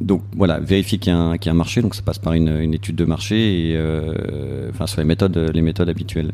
donc 0.00 0.22
voilà, 0.36 0.58
vérifier 0.58 0.98
qu'il 0.98 1.12
y, 1.12 1.16
y, 1.16 1.48
a 1.48 1.50
un 1.50 1.54
marché, 1.54 1.82
donc 1.82 1.94
ça 1.94 2.02
passe 2.02 2.18
par 2.18 2.32
une, 2.32 2.74
étude 2.74 2.96
de 2.96 3.04
marché 3.04 3.70
et 3.70 3.76
euh, 3.76 4.70
enfin 4.70 4.88
sur 4.88 5.00
les 5.00 5.06
méthodes, 5.06 5.36
les 5.54 5.62
méthodes 5.62 5.88
habituelles. 5.88 6.32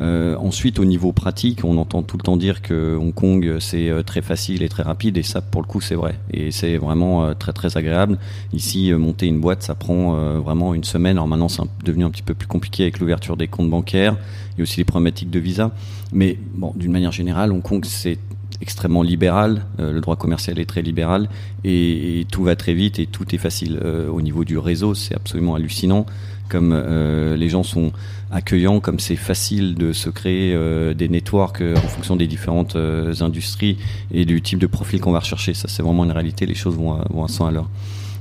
Euh, 0.00 0.36
ensuite, 0.36 0.78
au 0.78 0.84
niveau 0.84 1.12
pratique, 1.12 1.64
on 1.64 1.76
entend 1.76 2.02
tout 2.02 2.16
le 2.16 2.22
temps 2.22 2.36
dire 2.36 2.62
que 2.62 2.96
Hong 2.96 3.12
Kong 3.12 3.56
c'est 3.58 3.88
euh, 3.88 4.02
très 4.02 4.22
facile 4.22 4.62
et 4.62 4.68
très 4.68 4.84
rapide, 4.84 5.16
et 5.16 5.22
ça, 5.22 5.40
pour 5.40 5.60
le 5.60 5.66
coup, 5.66 5.80
c'est 5.80 5.96
vrai. 5.96 6.14
Et 6.32 6.50
c'est 6.50 6.76
vraiment 6.76 7.24
euh, 7.24 7.34
très 7.34 7.52
très 7.52 7.76
agréable. 7.76 8.18
Ici, 8.52 8.92
monter 8.92 9.26
une 9.26 9.40
boîte, 9.40 9.62
ça 9.62 9.74
prend 9.74 10.12
vraiment 10.40 10.74
une 10.74 10.84
semaine. 10.84 11.16
Alors 11.16 11.28
maintenant, 11.28 11.48
c'est 11.48 11.62
devenu 11.84 12.04
un 12.04 12.10
petit 12.10 12.22
peu 12.22 12.34
plus 12.34 12.46
compliqué 12.46 12.84
avec 12.84 13.00
l'ouverture 13.00 13.36
des 13.36 13.48
comptes 13.48 13.70
bancaires 13.70 14.16
et 14.58 14.62
aussi 14.62 14.78
les 14.78 14.84
problématiques 14.84 15.30
de 15.30 15.38
visa. 15.38 15.72
Mais 16.12 16.38
bon, 16.54 16.72
d'une 16.76 16.92
manière 16.92 17.12
générale, 17.12 17.52
Hong 17.52 17.62
Kong 17.62 17.84
c'est 17.84 18.18
extrêmement 18.60 19.02
libéral, 19.02 19.64
le 19.78 20.00
droit 20.00 20.16
commercial 20.16 20.58
est 20.58 20.64
très 20.66 20.82
libéral 20.82 21.28
et, 21.62 22.26
tout 22.32 22.42
va 22.42 22.56
très 22.56 22.74
vite 22.74 22.98
et 22.98 23.06
tout 23.06 23.32
est 23.32 23.38
facile. 23.38 23.78
au 24.10 24.20
niveau 24.20 24.44
du 24.44 24.58
réseau, 24.58 24.94
c'est 24.94 25.14
absolument 25.14 25.54
hallucinant 25.54 26.06
comme 26.48 26.72
euh, 26.72 27.36
les 27.36 27.48
gens 27.48 27.62
sont 27.62 27.92
accueillants, 28.30 28.80
comme 28.80 28.98
c'est 28.98 29.16
facile 29.16 29.74
de 29.74 29.92
se 29.92 30.10
créer 30.10 30.54
euh, 30.54 30.94
des 30.94 31.08
networks 31.08 31.60
euh, 31.60 31.76
en 31.76 31.88
fonction 31.88 32.16
des 32.16 32.26
différentes 32.26 32.76
industries 33.20 33.78
et 34.12 34.24
du 34.24 34.42
type 34.42 34.58
de 34.58 34.66
profil 34.66 35.00
qu'on 35.00 35.12
va 35.12 35.20
rechercher. 35.20 35.54
Ça, 35.54 35.68
c'est 35.68 35.82
vraiment 35.82 36.04
une 36.04 36.12
réalité. 36.12 36.46
Les 36.46 36.54
choses 36.54 36.76
vont 36.76 36.94
à, 36.94 37.04
vont 37.10 37.24
à 37.24 37.28
100 37.28 37.46
à 37.46 37.50
l'heure. 37.50 37.68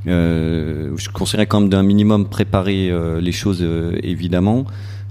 je 0.05 1.09
conseillerais 1.09 1.47
quand 1.47 1.61
même 1.61 1.69
d'un 1.69 1.83
minimum 1.83 2.27
préparer 2.27 2.91
les 3.19 3.31
choses 3.31 3.65
évidemment. 4.03 4.65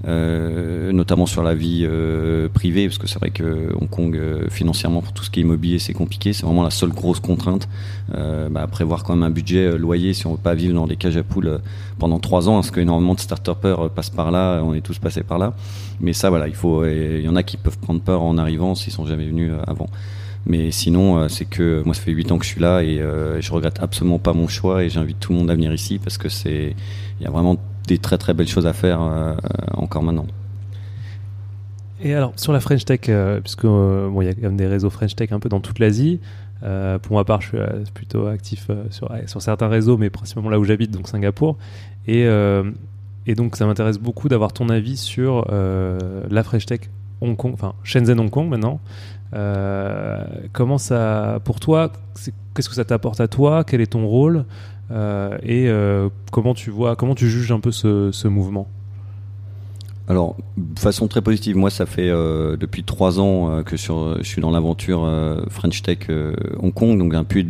Euh, 0.06 0.92
notamment 0.92 1.26
sur 1.26 1.42
la 1.42 1.54
vie 1.54 1.84
euh, 1.84 2.48
privée, 2.48 2.86
parce 2.86 2.98
que 2.98 3.08
c'est 3.08 3.18
vrai 3.18 3.30
que 3.30 3.72
Hong 3.74 3.90
Kong, 3.90 4.16
euh, 4.16 4.48
financièrement, 4.50 5.02
pour 5.02 5.12
tout 5.12 5.24
ce 5.24 5.30
qui 5.30 5.40
est 5.40 5.42
immobilier, 5.42 5.80
c'est 5.80 5.94
compliqué. 5.94 6.32
C'est 6.32 6.46
vraiment 6.46 6.62
la 6.62 6.70
seule 6.70 6.90
grosse 6.90 7.20
contrainte. 7.20 7.68
Bah, 8.50 8.66
prévoir 8.70 9.02
quand 9.02 9.14
même 9.14 9.24
un 9.24 9.30
budget 9.30 9.76
loyer 9.76 10.14
si 10.14 10.26
on 10.26 10.32
veut 10.32 10.40
pas 10.40 10.54
vivre 10.54 10.74
dans 10.74 10.86
des 10.86 10.96
cages 10.96 11.16
à 11.16 11.22
poules 11.22 11.58
pendant 11.98 12.20
trois 12.20 12.48
ans, 12.48 12.54
parce 12.54 12.70
qu'énormément 12.70 13.14
de 13.14 13.20
start-upers 13.20 13.90
passent 13.90 14.10
par 14.10 14.30
là, 14.30 14.62
on 14.62 14.74
est 14.74 14.80
tous 14.80 14.98
passés 14.98 15.22
par 15.22 15.38
là. 15.38 15.54
Mais 16.00 16.12
ça, 16.12 16.30
voilà, 16.30 16.46
il 16.46 16.54
faut, 16.54 16.86
il 16.86 17.20
y 17.20 17.28
en 17.28 17.36
a 17.36 17.42
qui 17.42 17.56
peuvent 17.56 17.78
prendre 17.78 18.00
peur 18.00 18.22
en 18.22 18.38
arrivant 18.38 18.74
s'ils 18.74 18.92
sont 18.92 19.06
jamais 19.06 19.26
venus 19.26 19.52
avant. 19.66 19.88
Mais 20.46 20.70
sinon, 20.70 21.28
c'est 21.28 21.46
que 21.46 21.82
moi, 21.84 21.94
ça 21.94 22.02
fait 22.02 22.12
8 22.12 22.30
ans 22.30 22.38
que 22.38 22.44
je 22.44 22.50
suis 22.50 22.60
là 22.60 22.82
et 22.82 22.98
je 23.40 23.52
regrette 23.52 23.78
absolument 23.82 24.20
pas 24.20 24.32
mon 24.32 24.46
choix 24.46 24.84
et 24.84 24.88
j'invite 24.88 25.18
tout 25.18 25.32
le 25.32 25.38
monde 25.38 25.50
à 25.50 25.54
venir 25.54 25.74
ici 25.74 25.98
parce 25.98 26.16
que 26.16 26.28
c'est, 26.28 26.76
il 27.20 27.24
y 27.24 27.26
a 27.26 27.30
vraiment 27.30 27.56
des 27.86 27.98
très 27.98 28.18
très 28.18 28.34
belles 28.34 28.48
choses 28.48 28.66
à 28.66 28.72
faire 28.72 29.00
euh, 29.00 29.34
encore 29.74 30.02
maintenant. 30.02 30.26
Et 32.00 32.14
alors 32.14 32.32
sur 32.36 32.52
la 32.52 32.60
French 32.60 32.84
Tech, 32.84 33.00
euh, 33.08 33.40
puisque 33.40 33.64
euh, 33.64 34.08
bon, 34.08 34.20
il 34.22 34.26
y 34.26 34.28
a 34.28 34.34
quand 34.34 34.42
même 34.42 34.56
des 34.56 34.66
réseaux 34.66 34.90
French 34.90 35.14
Tech 35.16 35.32
un 35.32 35.40
peu 35.40 35.48
dans 35.48 35.60
toute 35.60 35.78
l'Asie. 35.78 36.20
pour 37.02 37.16
ma 37.16 37.24
part, 37.24 37.40
je 37.40 37.48
suis 37.48 37.92
plutôt 37.94 38.26
actif 38.26 38.70
sur, 38.90 39.10
sur 39.26 39.42
certains 39.42 39.68
réseaux, 39.68 39.96
mais 39.96 40.10
principalement 40.10 40.50
là 40.50 40.58
où 40.58 40.64
j'habite, 40.64 40.90
donc 40.90 41.08
Singapour. 41.08 41.56
Et, 42.06 42.26
et 43.26 43.34
donc 43.34 43.56
ça 43.56 43.66
m'intéresse 43.66 43.98
beaucoup 43.98 44.28
d'avoir 44.28 44.52
ton 44.52 44.68
avis 44.68 44.96
sur 44.96 45.46
la 45.48 46.42
French 46.42 46.66
Tech 46.66 46.80
Hong 47.22 47.36
Kong, 47.36 47.52
enfin 47.54 47.74
Shenzhen 47.82 48.20
Hong 48.20 48.30
Kong 48.30 48.48
maintenant. 48.48 48.80
comment 50.52 50.78
ça, 50.78 51.40
pour 51.44 51.60
toi, 51.60 51.92
qu'est-ce 52.54 52.68
que 52.68 52.74
ça 52.74 52.84
t'apporte 52.84 53.20
à 53.20 53.28
toi? 53.28 53.64
Quel 53.64 53.80
est 53.80 53.92
ton 53.92 54.06
rôle? 54.06 54.44
Et 54.90 55.68
euh, 55.68 56.08
comment 56.30 56.54
tu 56.54 56.70
vois, 56.70 56.96
comment 56.96 57.14
tu 57.14 57.28
juges 57.28 57.52
un 57.52 57.60
peu 57.60 57.72
ce, 57.72 58.28
mouvement? 58.28 58.68
Alors, 60.08 60.36
de 60.56 60.78
façon 60.78 61.08
très 61.08 61.20
positive, 61.20 61.56
moi 61.56 61.70
ça 61.70 61.84
fait 61.84 62.08
euh, 62.08 62.56
depuis 62.56 62.84
trois 62.84 63.18
ans 63.18 63.64
que 63.64 63.76
je 63.76 64.22
suis 64.22 64.40
dans 64.40 64.52
l'aventure 64.52 65.10
French 65.50 65.82
Tech 65.82 66.08
Hong 66.58 66.72
Kong, 66.72 66.98
donc 66.98 67.14
un 67.14 67.24
peu, 67.24 67.42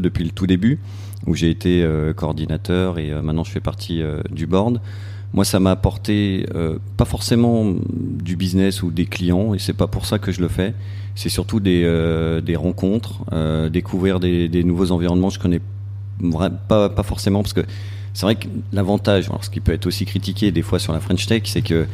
depuis 0.00 0.24
le 0.24 0.30
tout 0.30 0.46
début, 0.46 0.80
où 1.26 1.34
j'ai 1.34 1.50
été 1.50 1.86
coordinateur 2.16 2.98
et 2.98 3.10
maintenant 3.22 3.44
je 3.44 3.50
fais 3.50 3.60
partie 3.60 4.02
du 4.30 4.46
board. 4.46 4.80
Moi, 5.34 5.44
ça 5.44 5.60
m'a 5.60 5.72
apporté 5.72 6.46
pas 6.96 7.04
forcément 7.04 7.74
du 7.92 8.36
business 8.36 8.82
ou 8.82 8.90
des 8.90 9.04
clients, 9.04 9.52
et 9.52 9.58
c'est 9.58 9.74
pas 9.74 9.88
pour 9.88 10.06
ça 10.06 10.18
que 10.18 10.32
je 10.32 10.40
le 10.40 10.48
fais. 10.48 10.72
C'est 11.14 11.28
surtout 11.28 11.60
des, 11.60 12.56
rencontres, 12.56 13.24
découvrir 13.70 14.18
des, 14.18 14.48
des, 14.48 14.64
nouveaux 14.64 14.92
environnements. 14.92 15.28
Je 15.28 15.38
connais 15.38 15.60
pas, 16.68 17.02
forcément, 17.02 17.42
parce 17.42 17.52
que 17.52 17.64
c'est 18.14 18.22
vrai 18.22 18.34
que 18.34 18.48
l'avantage, 18.72 19.30
ce 19.42 19.50
qui 19.50 19.60
peut 19.60 19.72
être 19.72 19.86
aussi 19.86 20.04
critiqué 20.04 20.50
des 20.50 20.62
fois 20.62 20.78
sur 20.78 20.92
la 20.92 21.00
French 21.00 21.26
Tech, 21.26 21.42
c'est 21.44 21.62
que 21.62 21.86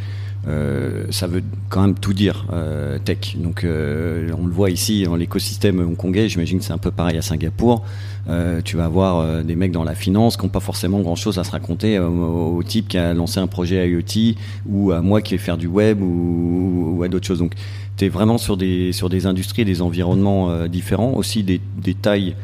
euh, 0.46 1.06
ça 1.10 1.26
veut 1.26 1.42
quand 1.70 1.80
même 1.80 1.94
tout 1.94 2.12
dire 2.12 2.46
euh, 2.52 2.98
tech. 2.98 3.36
Donc 3.36 3.64
euh, 3.64 4.30
on 4.38 4.46
le 4.46 4.52
voit 4.52 4.70
ici 4.70 5.04
dans 5.04 5.16
l'écosystème 5.16 5.80
hongkongais. 5.80 6.28
J'imagine 6.28 6.58
que 6.58 6.64
c'est 6.64 6.72
un 6.72 6.78
peu 6.78 6.90
pareil 6.90 7.16
à 7.16 7.22
Singapour. 7.22 7.84
Tu 8.64 8.78
vas 8.78 8.86
avoir 8.86 9.44
des 9.44 9.54
mecs 9.54 9.72
dans 9.72 9.84
la 9.84 9.94
finance 9.94 10.38
qui 10.38 10.44
n'ont 10.44 10.50
pas 10.50 10.60
forcément 10.60 11.00
grand 11.00 11.14
chose 11.14 11.38
à 11.38 11.44
se 11.44 11.50
raconter 11.50 11.98
au, 11.98 12.62
type 12.62 12.88
qui 12.88 12.96
a 12.96 13.12
lancé 13.12 13.38
un 13.38 13.46
projet 13.46 13.86
IoT 13.86 14.36
ou 14.66 14.92
à 14.92 15.02
moi 15.02 15.20
qui 15.20 15.34
vais 15.34 15.38
faire 15.38 15.58
du 15.58 15.66
web 15.66 16.00
ou, 16.00 17.02
à 17.04 17.08
d'autres 17.08 17.26
choses. 17.26 17.40
Donc 17.40 17.52
tu 17.98 18.06
es 18.06 18.08
vraiment 18.08 18.38
sur 18.38 18.56
des 18.56 18.92
sur 18.92 19.10
des 19.10 19.26
industries, 19.26 19.66
des 19.66 19.82
environnements 19.82 20.66
différents, 20.68 21.12
aussi 21.12 21.42
des 21.42 21.60
tailles 22.00 22.34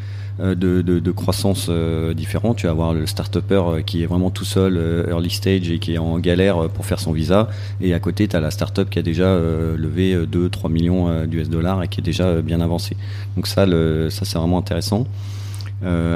euh, 0.41 0.55
de, 0.55 1.11
croissance 1.11 1.67
euh, 1.69 2.15
différents. 2.15 2.55
Tu 2.55 2.67
vas 2.67 2.73
avoir 2.73 2.95
le 2.95 3.05
start-upper 3.07 3.63
euh, 3.67 3.83
qui 3.83 4.03
est 4.03 4.07
vraiment 4.07 4.31
tout 4.31 4.45
seul, 4.45 5.05
early 5.09 5.29
stage, 5.29 5.71
et 5.71 5.79
qui 5.79 5.95
est 5.95 5.99
en 5.99 6.19
galère 6.19 6.69
pour 6.69 6.87
faire 6.87 7.01
son 7.01 7.13
visa. 7.13 7.49
Et 7.81 7.93
à 7.95 8.01
côté, 8.01 8.27
tu 8.29 8.37
as 8.37 8.41
la 8.41 8.51
start-up 8.51 8.89
qui 8.89 8.99
a 8.99 9.03
déjà 9.03 9.35
levé 9.35 10.17
2-3 10.17 10.71
millions 10.71 11.27
d'US 11.27 11.49
dollars 11.49 11.83
et 11.83 11.89
qui 11.89 12.01
est 12.01 12.03
déjà 12.03 12.41
bien 12.43 12.61
avancée. 12.61 12.97
Donc 13.37 13.47
ça, 13.47 13.67
ça 13.67 14.25
c'est 14.25 14.39
vraiment 14.39 14.59
intéressant. 14.59 15.07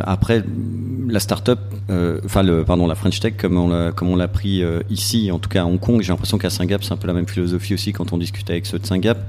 après, 0.04 0.42
la 1.08 1.20
startup, 1.20 1.58
enfin 2.24 2.42
le, 2.42 2.64
pardon, 2.64 2.86
la 2.86 2.94
French 2.94 3.20
Tech, 3.20 3.34
comme 3.36 3.56
on 3.56 4.16
l'a, 4.16 4.28
pris 4.28 4.62
ici, 4.90 5.30
en 5.30 5.38
tout 5.38 5.48
cas 5.48 5.62
à 5.62 5.66
Hong 5.66 5.80
Kong, 5.80 6.00
j'ai 6.02 6.12
l'impression 6.12 6.38
qu'à 6.38 6.50
Singapour, 6.50 6.86
c'est 6.86 6.94
un 6.94 6.98
peu 6.98 7.08
la 7.08 7.14
même 7.14 7.28
philosophie 7.28 7.74
aussi 7.74 7.92
quand 7.92 8.12
on 8.12 8.18
discute 8.18 8.48
avec 8.50 8.66
ceux 8.66 8.78
de 8.78 8.86
Singapour 8.86 9.24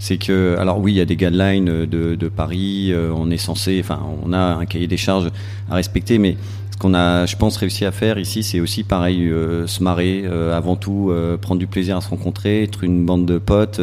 c'est 0.00 0.16
que, 0.16 0.56
alors 0.58 0.80
oui, 0.80 0.94
il 0.94 0.96
y 0.96 1.00
a 1.00 1.04
des 1.04 1.14
guidelines 1.14 1.84
de, 1.84 2.14
de 2.14 2.28
Paris, 2.28 2.90
euh, 2.90 3.12
on 3.14 3.30
est 3.30 3.36
censé, 3.36 3.78
enfin, 3.80 4.00
on 4.24 4.32
a 4.32 4.38
un 4.38 4.64
cahier 4.64 4.86
des 4.86 4.96
charges 4.96 5.28
à 5.70 5.74
respecter, 5.74 6.16
mais 6.16 6.38
ce 6.70 6.78
qu'on 6.78 6.94
a, 6.94 7.26
je 7.26 7.36
pense, 7.36 7.58
réussi 7.58 7.84
à 7.84 7.92
faire 7.92 8.18
ici, 8.18 8.42
c'est 8.42 8.60
aussi 8.60 8.82
pareil, 8.82 9.28
euh, 9.28 9.66
se 9.66 9.82
marrer, 9.82 10.22
euh, 10.24 10.56
avant 10.56 10.74
tout, 10.74 11.12
prendre 11.42 11.58
du 11.58 11.66
plaisir 11.66 11.98
à 11.98 12.00
se 12.00 12.08
rencontrer, 12.08 12.62
être 12.62 12.82
une 12.82 13.04
bande 13.04 13.26
de 13.26 13.36
potes, 13.36 13.78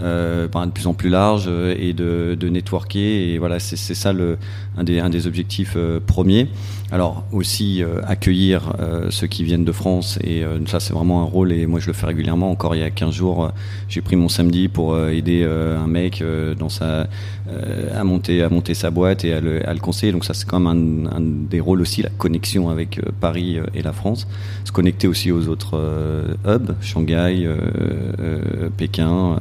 de 0.00 0.70
plus 0.74 0.88
en 0.88 0.94
plus 0.94 1.10
large 1.10 1.48
et 1.78 1.92
de, 1.92 2.36
de 2.38 2.48
networker. 2.48 3.32
Et 3.32 3.38
voilà, 3.38 3.60
c'est 3.60 3.76
ça 3.76 4.12
le, 4.12 4.38
un 4.76 4.82
des, 4.82 4.98
un 4.98 5.10
des 5.10 5.28
objectifs 5.28 5.76
premiers. 6.08 6.48
Alors 6.92 7.24
aussi 7.32 7.82
accueillir 8.06 8.74
ceux 9.08 9.26
qui 9.26 9.44
viennent 9.44 9.64
de 9.64 9.72
France 9.72 10.18
et 10.22 10.42
ça 10.66 10.78
c'est 10.78 10.92
vraiment 10.92 11.22
un 11.22 11.24
rôle 11.24 11.50
et 11.50 11.64
moi 11.64 11.80
je 11.80 11.86
le 11.86 11.94
fais 11.94 12.04
régulièrement. 12.04 12.50
Encore 12.50 12.74
il 12.74 12.82
y 12.82 12.84
a 12.84 12.90
15 12.90 13.14
jours, 13.14 13.50
j'ai 13.88 14.02
pris 14.02 14.14
mon 14.14 14.28
samedi 14.28 14.68
pour 14.68 14.98
aider 15.08 15.42
un 15.42 15.86
mec 15.86 16.22
dans 16.58 16.68
sa 16.68 17.06
à 17.94 18.04
monter 18.04 18.42
à 18.42 18.50
monter 18.50 18.74
sa 18.74 18.90
boîte 18.90 19.24
et 19.24 19.32
à 19.32 19.40
le, 19.40 19.66
à 19.66 19.72
le 19.72 19.80
conseiller. 19.80 20.12
Donc 20.12 20.26
ça 20.26 20.34
c'est 20.34 20.46
quand 20.46 20.60
même 20.60 21.08
un, 21.10 21.16
un, 21.16 21.20
des 21.22 21.60
rôles 21.60 21.80
aussi 21.80 22.02
la 22.02 22.10
connexion 22.10 22.68
avec 22.68 23.00
Paris 23.22 23.56
et 23.74 23.80
la 23.80 23.94
France. 23.94 24.28
Se 24.66 24.72
connecter 24.72 25.08
aussi 25.08 25.32
aux 25.32 25.48
autres 25.48 25.80
hubs, 26.46 26.74
Shanghai, 26.82 27.48
Pékin, 28.76 29.38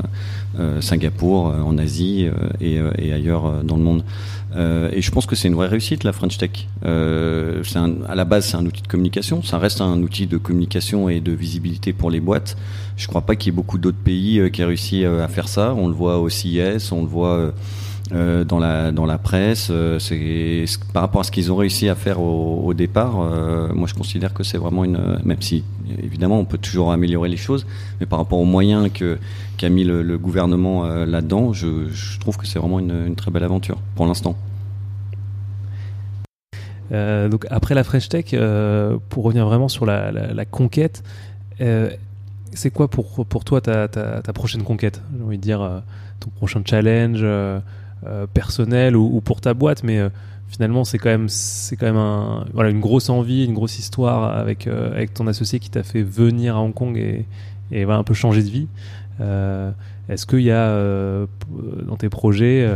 Singapour, 0.79 1.53
en 1.65 1.77
Asie 1.77 2.29
et, 2.62 2.79
et 2.98 3.12
ailleurs 3.12 3.62
dans 3.65 3.75
le 3.75 3.84
monde. 3.84 4.03
Euh, 4.55 4.89
et 4.91 5.01
je 5.01 5.12
pense 5.12 5.25
que 5.25 5.36
c'est 5.36 5.48
une 5.48 5.55
vraie 5.55 5.67
réussite 5.67 6.03
la 6.03 6.13
French 6.13 6.38
Tech. 6.38 6.67
Euh, 6.86 7.63
un, 7.75 8.01
à 8.08 8.15
la 8.15 8.25
base, 8.25 8.48
c'est 8.48 8.58
un 8.58 8.65
outil 8.65 8.81
de 8.81 8.88
communication. 8.88 9.43
Ça 9.43 9.58
reste 9.58 9.81
un 9.81 10.01
outil 10.01 10.27
de 10.27 10.38
communication 10.38 11.10
et 11.10 11.20
de 11.20 11.31
visibilité 11.31 11.93
pour 11.93 12.12
les 12.12 12.20
boîtes. 12.20 12.58
Je 12.98 13.05
ne 13.05 13.08
crois 13.08 13.22
pas 13.22 13.36
qu'il 13.36 13.51
y 13.51 13.53
ait 13.53 13.55
beaucoup 13.55 13.77
d'autres 13.77 13.98
pays 13.98 14.39
euh, 14.39 14.50
qui 14.50 14.62
aient 14.62 14.65
réussi 14.65 15.05
euh, 15.05 15.24
à 15.24 15.27
faire 15.27 15.48
ça. 15.48 15.74
On 15.77 15.88
le 15.88 15.93
voit 15.93 16.20
au 16.20 16.29
CIS, 16.29 16.91
on 16.91 17.01
le 17.01 17.08
voit 17.08 17.53
euh, 18.13 18.44
dans 18.44 18.60
la 18.60 18.91
dans 18.91 19.06
la 19.06 19.18
presse. 19.18 19.72
c'est 20.00 20.65
par 20.94 21.03
rapport 21.03 21.22
à 21.22 21.24
ce 21.24 21.32
qu'ils 21.32 21.51
ont 21.51 21.56
réussi 21.56 21.88
à 21.88 21.96
faire 21.96 22.20
au, 22.22 22.74
départ. 22.74 23.15
moi, 23.74 23.88
je 23.88 23.94
considère 23.94 24.34
que 24.34 24.44
c'est 24.44 24.58
vraiment 24.58 24.84
une. 24.84 25.20
Même 25.24 25.41
si 25.41 25.63
évidemment, 26.01 26.39
on 26.39 26.46
peut 26.46 26.58
toujours 26.58 26.91
améliorer 26.91 27.30
les 27.30 27.38
choses, 27.38 27.65
mais 28.00 28.06
par 28.06 28.20
rapport 28.20 28.39
aux 28.39 28.46
moyens 28.46 28.89
que 28.94 29.18
qu'a 29.58 29.70
mis 29.70 29.84
le, 29.84 30.18
gouvernement 30.18 30.86
là-dedans, 31.06 31.53
je, 31.53 32.20
trouve 32.20 32.38
que 32.38 32.46
c'est 32.48 32.60
vraiment 32.60 32.80
une, 32.80 33.15
très 33.15 33.32
belle 33.32 33.44
aventure 33.44 33.77
pour 33.96 34.06
l'instant. 34.06 34.36
donc 36.91 37.46
après 37.50 37.75
la 37.75 37.84
French 37.84 38.10
Tech, 38.10 38.36
pour 39.10 39.24
revenir 39.24 39.46
vraiment 39.46 39.70
sur 39.70 39.86
la, 39.86 40.46
conquête, 40.46 41.03
c'est 41.60 42.72
quoi 42.72 42.89
pour, 42.89 43.25
pour 43.25 43.44
toi 43.46 43.62
ta, 43.62 43.88
ta 43.88 44.34
prochaine 44.34 44.63
conquête 44.63 45.01
J'ai 45.18 45.24
envie 45.24 45.38
de 45.38 45.44
dire 45.44 45.84
ton 46.20 46.30
prochain 46.30 46.62
challenge 46.65 47.25
personnel 48.34 48.96
ou, 48.96 49.10
ou, 49.13 49.22
pour 49.22 49.41
ta 49.41 49.53
boîte, 49.53 49.84
mais 49.84 50.01
finalement 50.51 50.84
c'est 50.84 50.98
quand 50.98 51.10
même 51.10 51.29
c'est 51.29 51.77
quand 51.77 51.86
même 51.86 51.98
un, 51.98 52.46
voilà 52.53 52.70
une 52.70 52.81
grosse 52.81 53.10
envie 53.10 53.46
une 53.46 53.53
grosse 53.53 53.79
histoire 53.79 54.38
avec 54.38 54.67
euh, 54.67 54.91
avec 54.91 55.13
ton 55.13 55.25
associé 55.27 55.60
qui 55.60 55.70
t'a 55.70 55.81
fait 55.81 56.03
venir 56.03 56.58
à 56.58 56.60
Hong 56.60 56.74
Kong 56.74 56.98
et 56.98 57.25
et 57.72 57.86
va 57.86 57.96
un 57.96 58.03
peu 58.03 58.13
changer 58.13 58.43
de 58.43 58.50
vie. 58.50 58.67
Euh, 59.22 59.72
est-ce 60.10 60.25
qu'il 60.25 60.41
y 60.41 60.51
a 60.51 60.67
euh, 60.67 61.25
dans 61.88 61.96
tes 61.96 62.10
projets 62.10 62.70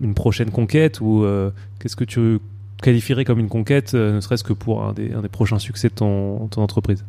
une 0.00 0.14
prochaine 0.14 0.50
conquête 0.50 1.02
ou 1.02 1.26
qu'est-ce 1.78 1.96
que 1.96 2.04
tu 2.04 2.38
qualifierais 2.82 3.26
comme 3.26 3.40
une 3.40 3.48
conquête 3.48 3.92
ne 3.92 4.20
serait-ce 4.20 4.44
que 4.44 4.54
pour 4.54 4.84
un 4.84 4.94
des, 4.94 5.10
prochains 5.30 5.58
succès 5.58 5.88
de 5.88 5.94
ton 5.94 6.48
entreprise? 6.56 7.04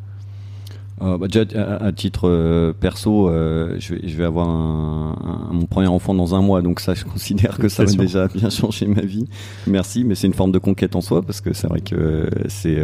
Euh, 1.01 1.17
bah, 1.17 1.27
déjà, 1.27 1.45
à, 1.79 1.91
titre 1.91 2.27
euh, 2.27 2.73
perso, 2.73 3.29
euh, 3.29 3.75
je, 3.77 3.93
vais, 3.93 4.07
je 4.07 4.17
vais 4.17 4.23
avoir 4.23 4.49
un, 4.49 5.49
mon 5.51 5.65
premier 5.67 5.87
enfant 5.87 6.15
dans 6.15 6.33
un 6.33 6.41
mois, 6.41 6.63
donc 6.63 6.79
ça, 6.79 6.95
je 6.95 7.05
considère 7.05 7.59
que 7.59 7.69
ça 7.69 7.85
va 7.85 7.91
déjà 7.91 8.27
bien 8.27 8.49
changer 8.49 8.87
ma 8.87 9.01
vie. 9.01 9.27
Merci, 9.67 10.03
mais 10.03 10.15
c'est 10.15 10.27
une 10.27 10.33
forme 10.33 10.51
de 10.51 10.57
conquête 10.57 10.95
en 10.95 11.01
soi, 11.01 11.21
parce 11.21 11.39
que 11.39 11.53
c'est 11.53 11.67
vrai 11.67 11.81
que 11.81 12.29
c'est, 12.47 12.77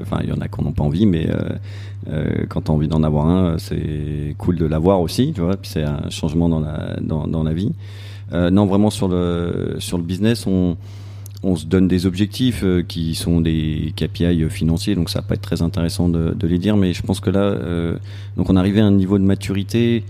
enfin, 0.00 0.20
il 0.22 0.28
y 0.28 0.32
en 0.32 0.40
a 0.40 0.48
qui 0.48 0.62
n'ont 0.62 0.72
pas 0.72 0.84
envie, 0.84 1.06
mais 1.06 1.28
quand 2.48 2.62
tu 2.62 2.70
as 2.70 2.74
envie 2.74 2.88
d'en 2.88 3.02
avoir 3.02 3.26
un, 3.26 3.58
c'est 3.58 4.36
cool 4.38 4.56
de 4.56 4.66
l'avoir 4.66 5.00
aussi, 5.00 5.32
tu 5.34 5.40
vois. 5.40 5.56
Puis 5.56 5.70
c'est 5.70 5.82
un 5.82 6.08
changement 6.10 6.48
dans 6.48 6.60
la 6.60 6.96
dans, 7.00 7.26
dans 7.26 7.42
la 7.42 7.52
vie. 7.52 7.72
non, 8.32 8.66
vraiment 8.66 8.90
sur 8.90 9.08
le 9.08 9.76
sur 9.80 9.98
le 9.98 10.04
business, 10.04 10.46
on 10.46 10.76
on 11.46 11.56
se 11.56 11.66
donne 11.66 11.86
des 11.86 12.06
objectifs 12.06 12.62
euh, 12.64 12.82
qui 12.82 13.14
sont 13.14 13.40
des 13.40 13.92
KPI 13.96 14.48
financiers, 14.50 14.94
donc 14.94 15.10
ça 15.10 15.20
va 15.20 15.26
pas 15.26 15.34
être 15.34 15.42
très 15.42 15.62
intéressant 15.62 16.08
de, 16.08 16.34
les 16.46 16.58
dire, 16.58 16.76
mais 16.76 16.92
je 16.92 17.02
pense 17.02 17.20
que 17.20 17.30
là, 17.30 17.40
euh, 17.40 17.96
donc 18.36 18.50
on 18.50 18.56
arrivait 18.56 18.80
à 18.80 18.86
un 18.86 18.92
niveau 18.92 19.18
de 19.18 19.24
maturité. 19.24 20.04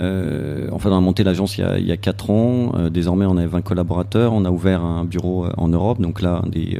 Euh, 0.00 0.68
enfin, 0.72 0.90
on 0.90 0.96
a 0.96 1.00
monté 1.00 1.24
l'agence 1.24 1.58
il, 1.58 1.86
y 1.86 1.92
a 1.92 1.96
4 1.96 2.30
ans. 2.30 2.72
Euh, 2.76 2.88
désormais, 2.88 3.26
on 3.26 3.36
a 3.36 3.46
20 3.46 3.62
collaborateurs. 3.62 4.32
On 4.32 4.44
a 4.44 4.50
ouvert 4.50 4.82
un 4.84 5.04
bureau 5.04 5.46
en 5.56 5.68
Europe. 5.68 6.00
Donc 6.00 6.22
là, 6.22 6.42
des, 6.46 6.78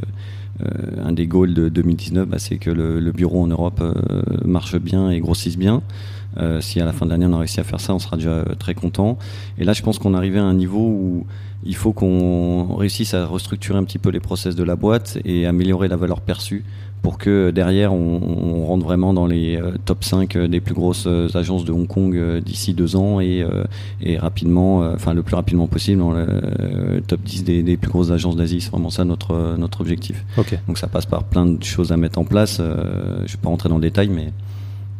un 1.03 1.11
des 1.11 1.27
goals 1.27 1.53
de 1.53 1.69
2019, 1.69 2.27
bah, 2.27 2.37
c'est 2.39 2.57
que 2.57 2.69
le, 2.69 3.11
bureau 3.11 3.43
en 3.43 3.47
Europe 3.47 3.81
marche 4.45 4.77
bien 4.77 5.09
et 5.09 5.19
grossisse 5.19 5.57
bien. 5.57 5.81
si 6.59 6.79
à 6.79 6.85
la 6.85 6.93
fin 6.93 7.05
de 7.05 7.11
l'année 7.11 7.25
on 7.25 7.33
a 7.33 7.39
réussi 7.39 7.59
à 7.59 7.63
faire 7.63 7.79
ça, 7.79 7.93
on 7.93 7.99
sera 7.99 8.17
déjà 8.17 8.43
très 8.57 8.73
content. 8.73 9.17
Et 9.57 9.63
là, 9.63 9.73
je 9.73 9.81
pense 9.81 9.99
qu'on 9.99 10.13
arrivait 10.13 10.39
à 10.39 10.43
un 10.43 10.53
niveau 10.53 10.85
où 10.85 11.25
il 11.63 11.75
faut 11.75 11.91
qu'on 11.91 12.75
réussisse 12.75 13.13
à 13.13 13.25
restructurer 13.25 13.77
un 13.77 13.83
petit 13.83 13.99
peu 13.99 14.09
les 14.09 14.19
process 14.19 14.55
de 14.55 14.63
la 14.63 14.75
boîte 14.75 15.19
et 15.25 15.45
améliorer 15.45 15.87
la 15.87 15.97
valeur 15.97 16.21
perçue 16.21 16.63
pour 17.01 17.17
que 17.17 17.51
derrière 17.51 17.93
on, 17.93 18.65
rentre 18.65 18.85
vraiment 18.85 19.13
dans 19.13 19.25
les 19.25 19.55
euh, 19.55 19.71
top 19.85 20.03
5 20.03 20.35
euh, 20.35 20.47
des 20.47 20.59
plus 20.59 20.73
grosses 20.73 21.05
euh, 21.07 21.27
agences 21.33 21.65
de 21.65 21.71
Hong 21.71 21.87
Kong 21.87 22.39
d'ici 22.43 22.73
deux 22.73 22.95
ans 22.95 23.19
et, 23.19 23.45
et 24.01 24.17
rapidement, 24.17 24.79
enfin 24.93 25.13
le 25.13 25.23
plus 25.23 25.35
rapidement 25.35 25.67
possible 25.67 25.99
dans 25.99 26.11
le 26.11 27.01
top 27.07 27.21
10 27.21 27.43
des, 27.43 27.77
plus 27.77 27.89
grosses 27.89 28.11
agences 28.11 28.35
d'Asie. 28.35 28.61
C'est 28.61 28.71
vraiment 28.71 28.89
ça 28.89 29.05
notre, 29.05 29.55
notre 29.57 29.81
objectif. 29.81 30.25
Donc 30.67 30.77
ça 30.77 30.87
passe 30.87 31.05
par 31.05 31.23
plein 31.23 31.45
de 31.45 31.63
choses 31.63 31.91
à 31.91 31.97
mettre 31.97 32.19
en 32.19 32.25
place. 32.25 32.57
je 32.57 32.63
ne 32.63 33.27
vais 33.27 33.37
pas 33.41 33.49
rentrer 33.49 33.69
dans 33.69 33.75
le 33.75 33.81
détail, 33.81 34.09
mais, 34.09 34.31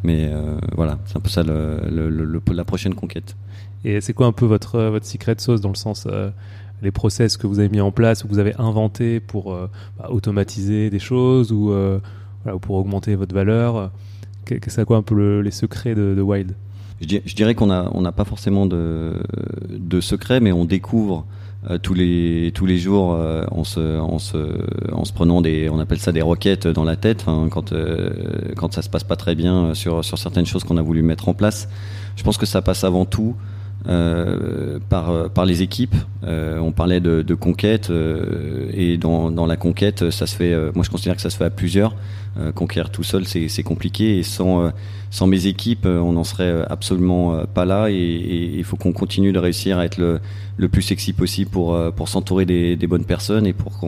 mais 0.04 0.32
voilà, 0.76 0.98
c'est 1.06 1.18
un 1.18 1.22
peu 1.22 1.30
ça 1.30 1.44
le, 1.44 2.42
la 2.52 2.64
prochaine 2.64 2.96
conquête. 2.96 3.36
Et 3.86 4.02
c'est 4.02 4.14
quoi 4.14 4.28
un 4.28 4.32
peu 4.32 4.46
votre, 4.46 4.80
votre 4.82 5.06
secret 5.06 5.36
sauce 5.38 5.62
dans 5.62 5.70
le 5.70 5.76
sens 5.76 6.08
les 6.82 6.92
process 6.92 7.38
que 7.38 7.48
vous 7.48 7.60
avez 7.60 7.70
mis 7.70 7.82
en 7.82 7.92
place 7.92 8.24
ou 8.24 8.28
que 8.28 8.34
vous 8.34 8.40
avez 8.40 8.56
inventés 8.58 9.20
pour 9.20 9.54
euh, 9.54 9.70
bah, 9.98 10.10
automatiser 10.10 10.90
des 10.90 11.00
choses 11.00 11.52
ou, 11.52 11.72
euh, 11.72 12.00
pour 12.62 12.78
augmenter 12.78 13.16
votre 13.16 13.36
valeur 13.36 13.92
C'est 14.68 14.86
quoi 14.86 14.98
un 14.98 15.02
peu 15.02 15.40
les 15.40 15.52
secrets 15.52 15.96
de, 15.96 16.22
Wild? 16.22 16.56
Je, 17.02 17.36
dirais 17.36 17.56
qu'on 17.56 17.68
n'a 17.68 17.90
on 17.94 18.04
pas 18.12 18.26
forcément 18.26 18.66
de, 18.66 19.14
de 19.70 20.02
secrets, 20.02 20.42
mais 20.42 20.52
on 20.52 20.66
découvre 20.66 21.26
euh, 21.70 21.78
tous 21.78 21.94
les 21.94 22.52
tous 22.54 22.66
les 22.66 22.78
jours 22.78 23.18
en 23.52 23.64
se 23.64 24.00
en 24.00 24.20
se 24.20 24.38
en 24.92 25.06
se 25.06 25.14
prenant 25.14 25.42
des 25.42 25.70
on 25.70 25.80
appelle 25.80 26.00
ça 26.00 26.14
des 26.14 26.22
roquettes 26.22 26.68
dans 26.68 26.86
la 26.86 26.96
tête 26.96 27.26
quand 27.52 27.74
quand 28.56 28.74
ça 28.74 28.82
se 28.82 28.90
passe 28.90 29.04
pas 29.04 29.18
très 29.18 29.36
bien 29.36 29.74
sur 29.74 30.04
sur 30.04 30.18
certaines 30.18 30.46
choses 30.46 30.64
qu'on 30.64 30.78
a 30.78 30.82
voulu 30.82 31.02
mettre 31.02 31.30
en 31.30 31.34
place. 31.34 31.70
Je 32.16 32.24
pense 32.24 32.38
que 32.38 32.46
ça 32.46 32.62
passe 32.62 32.84
avant 32.84 33.06
tout 33.06 33.36
euh, 33.88 34.80
par, 34.90 35.30
par 35.30 35.46
les 35.46 35.62
équipes. 35.62 35.96
Euh, 36.26 36.60
on 36.60 36.74
parlait 36.74 37.00
de, 37.00 37.22
de 37.22 37.34
conquête 37.34 37.90
euh, 37.90 38.70
et 38.74 38.98
dans, 38.98 39.32
dans 39.32 39.46
la 39.46 39.56
conquête, 39.56 40.10
ça 40.10 40.28
se 40.28 40.36
fait. 40.36 40.54
moi, 40.76 40.84
je 40.84 40.90
considère 40.90 41.16
que 41.16 41.22
ça 41.22 41.30
se 41.30 41.38
fait 41.38 41.46
à 41.46 41.50
plusieurs. 41.50 41.96
Conquérir 42.56 42.90
tout 42.90 43.04
seul, 43.04 43.26
c'est 43.26 43.64
compliqué 43.64 44.18
et 44.18 44.24
sans 44.24 44.72
sans 45.12 45.26
mes 45.26 45.48
équipes, 45.48 45.86
on 45.86 46.14
n'en 46.14 46.24
serait 46.24 46.64
absolument 46.70 47.44
pas 47.46 47.66
là. 47.66 47.90
Et 47.90 47.96
il 47.96 48.64
faut 48.64 48.78
qu'on 48.78 48.94
continue 48.94 49.32
de 49.32 49.40
réussir 49.40 49.80
à 49.80 49.86
être 49.86 49.98
le, 49.98 50.20
le 50.58 50.70
plus 50.70 50.84
sexy 50.84 51.14
possible 51.14 51.50
pour 51.50 51.78
pour 51.94 52.08
s'entourer 52.08 52.46
des, 52.46 52.88
bonnes 52.88 53.06
personnes 53.06 53.48
et 53.48 53.54
pour 53.54 53.80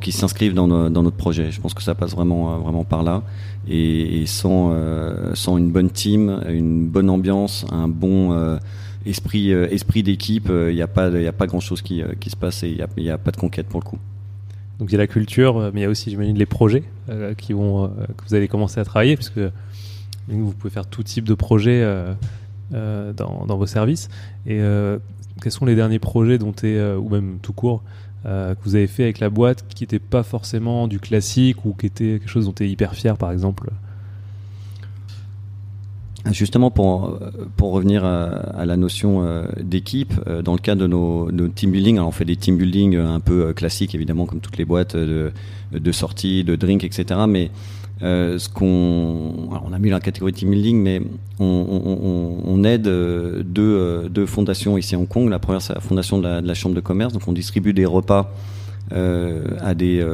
qu'ils 0.00 0.12
s'inscrivent 0.12 0.54
dans, 0.54 0.68
dans 0.68 1.02
notre 1.02 1.16
projet. 1.16 1.50
Je 1.50 1.60
pense 1.60 1.74
que 1.74 1.82
ça 1.82 1.94
passe 1.94 2.12
vraiment 2.12 2.58
vraiment 2.58 2.84
par 2.84 3.02
là 3.02 3.22
et, 3.70 4.24
sans, 4.26 4.70
euh, 4.72 5.34
sans 5.34 5.58
une 5.58 5.70
bonne 5.70 5.90
team, 5.90 6.40
une 6.48 6.86
bonne 6.86 7.10
ambiance, 7.10 7.66
un 7.70 7.88
bon 7.88 8.32
euh, 8.32 8.58
esprit, 9.06 9.52
euh, 9.52 9.68
esprit 9.70 10.02
d'équipe, 10.02 10.50
il 10.50 10.74
n'y 10.74 10.82
a 10.82 10.88
pas, 10.88 11.10
pas 11.32 11.46
grand 11.46 11.60
chose 11.60 11.82
qui, 11.82 12.02
qui 12.20 12.30
se 12.30 12.36
passe 12.36 12.62
et 12.62 12.68
il 12.68 13.02
n'y 13.02 13.10
a, 13.10 13.18
pas 13.18 13.30
de 13.30 13.36
conquête 13.36 13.66
pour 13.66 13.80
le 13.80 13.84
coup. 13.84 13.98
Donc 14.78 14.90
il 14.90 14.92
y 14.92 14.94
a 14.94 14.98
la 14.98 15.06
culture, 15.06 15.70
mais 15.74 15.80
il 15.80 15.82
y 15.82 15.86
a 15.86 15.88
aussi, 15.88 16.10
j'imagine, 16.10 16.38
les 16.38 16.46
projets 16.46 16.84
qui 17.36 17.52
vont, 17.52 17.88
que 17.88 18.24
vous 18.28 18.34
allez 18.34 18.46
commencer 18.46 18.78
à 18.78 18.84
travailler, 18.84 19.16
puisque 19.16 19.40
vous 20.28 20.52
pouvez 20.52 20.70
faire 20.70 20.86
tout 20.86 21.02
type 21.02 21.24
de 21.24 21.34
projets 21.34 21.84
dans, 22.70 23.56
vos 23.56 23.66
services. 23.66 24.08
Et 24.46 24.60
quels 25.42 25.52
sont 25.52 25.64
les 25.64 25.74
derniers 25.74 25.98
projets 25.98 26.38
dont 26.38 26.54
es, 26.62 26.80
ou 26.94 27.08
même 27.08 27.38
tout 27.42 27.52
court, 27.52 27.82
euh, 28.26 28.54
que 28.56 28.64
vous 28.64 28.74
avez 28.74 28.88
fait 28.88 29.04
avec 29.04 29.20
la 29.20 29.30
boîte 29.30 29.64
qui 29.68 29.84
n'était 29.84 30.00
pas 30.00 30.24
forcément 30.24 30.88
du 30.88 30.98
classique 30.98 31.64
ou 31.64 31.72
qui 31.72 31.86
était 31.86 32.18
quelque 32.18 32.28
chose 32.28 32.46
dont 32.46 32.52
tu 32.52 32.64
es 32.64 32.68
hyper 32.68 32.94
fier 32.94 33.16
par 33.16 33.30
exemple? 33.30 33.70
Justement, 36.32 36.70
pour, 36.70 37.18
pour 37.56 37.72
revenir 37.72 38.04
à, 38.04 38.66
la 38.66 38.76
notion 38.76 39.22
euh, 39.22 39.44
d'équipe, 39.60 40.12
euh, 40.26 40.42
dans 40.42 40.52
le 40.52 40.58
cadre 40.58 40.82
de 40.82 40.86
nos, 40.86 41.48
team 41.48 41.70
building, 41.70 41.96
alors 41.96 42.08
on 42.08 42.12
fait 42.12 42.24
des 42.24 42.36
team 42.36 42.56
building 42.56 42.96
un 42.96 43.20
peu 43.20 43.52
classiques, 43.52 43.94
évidemment, 43.94 44.26
comme 44.26 44.40
toutes 44.40 44.58
les 44.58 44.64
boîtes 44.64 44.96
de, 44.96 45.32
sorties, 45.92 46.44
de 46.44 46.56
drinks, 46.56 46.84
etc. 46.84 47.20
Mais 47.28 47.50
euh, 48.02 48.38
ce 48.38 48.48
qu'on, 48.48 49.50
on 49.50 49.72
a 49.72 49.78
mis 49.78 49.90
la 49.90 49.98
catégorie 49.98 50.32
team 50.32 50.50
building, 50.50 50.80
mais 50.80 51.02
on, 51.40 52.62
aide 52.64 52.86
euh, 52.86 53.42
deux, 53.44 53.62
euh, 53.62 54.08
deux, 54.08 54.26
fondations 54.26 54.78
ici 54.78 54.94
à 54.94 54.98
Hong 54.98 55.08
Kong. 55.08 55.28
La 55.28 55.38
première, 55.38 55.62
c'est 55.62 55.74
la 55.74 55.80
fondation 55.80 56.18
de 56.18 56.40
la, 56.40 56.54
chambre 56.54 56.74
de 56.74 56.80
commerce. 56.80 57.12
Donc, 57.12 57.26
on 57.26 57.32
distribue 57.32 57.72
des 57.72 57.86
repas 57.86 58.20
euh, 58.20 58.57
à 58.90 59.74
des, 59.74 60.04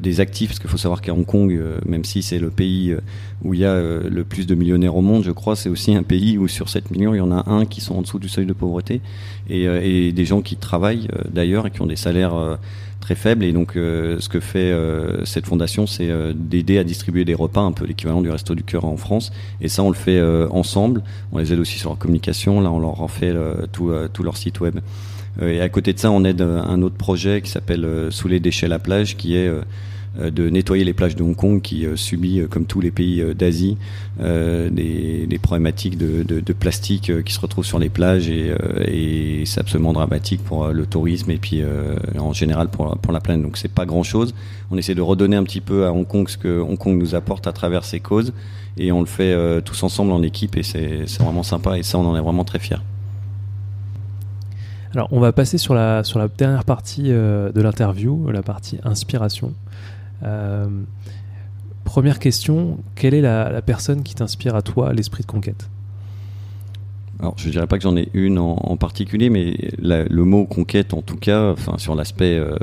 des 0.00 0.20
actifs, 0.20 0.50
parce 0.50 0.58
qu'il 0.58 0.70
faut 0.70 0.78
savoir 0.78 1.00
qu'à 1.00 1.12
Hong 1.12 1.26
Kong, 1.26 1.58
même 1.86 2.04
si 2.04 2.22
c'est 2.22 2.38
le 2.38 2.50
pays 2.50 2.94
où 3.42 3.54
il 3.54 3.60
y 3.60 3.64
a 3.64 3.80
le 3.80 4.24
plus 4.24 4.46
de 4.46 4.54
millionnaires 4.54 4.96
au 4.96 5.02
monde, 5.02 5.22
je 5.24 5.30
crois, 5.30 5.56
c'est 5.56 5.68
aussi 5.68 5.94
un 5.94 6.02
pays 6.02 6.38
où 6.38 6.48
sur 6.48 6.68
7 6.68 6.90
millions, 6.90 7.14
il 7.14 7.18
y 7.18 7.20
en 7.20 7.32
a 7.32 7.48
un 7.50 7.64
qui 7.64 7.80
sont 7.80 7.96
en 7.96 8.02
dessous 8.02 8.18
du 8.18 8.28
seuil 8.28 8.46
de 8.46 8.52
pauvreté, 8.52 9.00
et, 9.48 9.64
et 9.64 10.12
des 10.12 10.24
gens 10.24 10.40
qui 10.40 10.56
travaillent 10.56 11.08
d'ailleurs 11.30 11.66
et 11.66 11.70
qui 11.70 11.82
ont 11.82 11.86
des 11.86 11.96
salaires 11.96 12.58
très 13.04 13.14
faible. 13.14 13.44
Et 13.44 13.52
donc, 13.52 13.76
euh, 13.76 14.18
ce 14.18 14.28
que 14.28 14.40
fait 14.40 14.72
euh, 14.72 15.24
cette 15.24 15.46
fondation, 15.46 15.86
c'est 15.86 16.10
euh, 16.10 16.32
d'aider 16.34 16.78
à 16.78 16.84
distribuer 16.84 17.24
des 17.24 17.34
repas, 17.34 17.60
un 17.60 17.72
peu 17.72 17.84
l'équivalent 17.84 18.22
du 18.22 18.30
Resto 18.30 18.54
du 18.54 18.64
Cœur 18.64 18.84
en 18.86 18.96
France. 18.96 19.30
Et 19.60 19.68
ça, 19.68 19.82
on 19.82 19.90
le 19.90 19.94
fait 19.94 20.20
ensemble. 20.50 21.02
On 21.32 21.38
les 21.38 21.52
aide 21.52 21.58
aussi 21.58 21.78
sur 21.78 21.90
leur 21.90 21.98
communication. 21.98 22.60
Là, 22.60 22.70
on 22.72 22.80
leur 22.80 23.00
en 23.00 23.08
fait 23.08 23.34
tout, 23.72 23.92
tout 24.12 24.22
leur 24.22 24.36
site 24.36 24.60
web. 24.60 24.80
Et 25.42 25.60
à 25.60 25.68
côté 25.68 25.92
de 25.92 25.98
ça, 25.98 26.10
on 26.10 26.24
aide 26.24 26.40
un 26.40 26.80
autre 26.82 26.96
projet 26.96 27.42
qui 27.42 27.50
s'appelle 27.50 27.86
Sous 28.10 28.28
les 28.28 28.40
déchets 28.40 28.68
la 28.68 28.78
plage, 28.78 29.16
qui 29.16 29.36
est 29.36 29.50
euh, 30.20 30.30
de 30.30 30.48
nettoyer 30.48 30.84
les 30.84 30.92
plages 30.92 31.16
de 31.16 31.22
Hong 31.24 31.34
Kong 31.34 31.60
qui 31.60 31.86
euh, 31.86 31.96
subit, 31.96 32.40
euh, 32.40 32.46
comme 32.46 32.66
tous 32.66 32.80
les 32.80 32.92
pays 32.92 33.22
d'Asie, 33.34 33.76
des, 34.20 35.38
problématiques 35.42 35.98
de, 35.98 36.52
plastique 36.52 37.10
qui 37.24 37.32
se 37.32 37.40
retrouvent 37.40 37.66
sur 37.66 37.78
les 37.78 37.88
plages 37.88 38.28
et, 38.28 39.42
c'est 39.44 39.60
absolument 39.60 39.92
dramatique 39.92 40.42
pour 40.42 40.68
le 40.68 40.86
tourisme 40.86 41.30
et 41.32 41.36
puis 41.36 41.62
en 42.18 42.32
général 42.32 42.68
pour, 42.68 42.96
pour 42.98 43.12
la 43.12 43.20
planète. 43.20 43.42
Donc 43.42 43.56
c'est 43.56 43.70
pas 43.70 43.84
grand 43.84 44.04
chose. 44.04 44.34
On 44.70 44.78
essaie 44.78 44.94
de 44.94 45.02
redonner 45.02 45.36
un 45.36 45.42
petit 45.42 45.60
peu 45.60 45.86
à 45.86 45.92
Hong 45.92 46.06
Kong 46.06 46.28
ce 46.28 46.38
que 46.38 46.60
Hong 46.60 46.78
Kong 46.78 46.98
nous 46.98 47.14
apporte 47.14 47.46
à 47.46 47.52
travers 47.52 47.84
ses 47.84 48.00
causes 48.00 48.32
et 48.78 48.92
on 48.92 49.00
le 49.00 49.06
fait 49.06 49.36
tous 49.62 49.82
ensemble 49.82 50.12
en 50.12 50.22
équipe 50.22 50.56
et 50.56 50.62
c'est 50.62 51.04
vraiment 51.20 51.42
sympa 51.42 51.76
et 51.76 51.82
ça 51.82 51.98
on 51.98 52.06
en 52.06 52.16
est 52.16 52.22
vraiment 52.22 52.44
très 52.44 52.60
fiers. 52.60 52.76
Alors 54.94 55.08
on 55.10 55.20
va 55.20 55.32
passer 55.32 55.58
sur 55.58 55.74
la, 55.74 56.04
sur 56.04 56.18
la 56.18 56.28
dernière 56.28 56.64
partie 56.64 57.04
de 57.04 57.60
l'interview, 57.60 58.30
la 58.30 58.42
partie 58.42 58.78
inspiration. 58.84 59.52
Euh, 60.22 60.66
première 61.84 62.18
question, 62.18 62.78
quelle 62.94 63.14
est 63.14 63.20
la, 63.20 63.60
personne 63.62 64.02
qui 64.02 64.14
t'inspire 64.14 64.54
à 64.54 64.62
toi 64.62 64.92
l'esprit 64.92 65.22
de 65.22 65.28
conquête? 65.28 65.68
Alors, 67.20 67.34
je 67.36 67.48
dirais 67.48 67.66
pas 67.66 67.76
que 67.76 67.82
j'en 67.84 67.96
ai 67.96 68.08
une 68.12 68.38
en, 68.38 68.76
particulier, 68.76 69.30
mais 69.30 69.56
le 69.78 70.24
mot 70.24 70.46
conquête, 70.46 70.94
en 70.94 71.02
tout 71.02 71.16
cas, 71.16 71.54
sur 71.76 71.94
l'aspect, 71.94 72.36
euh, 72.36 72.56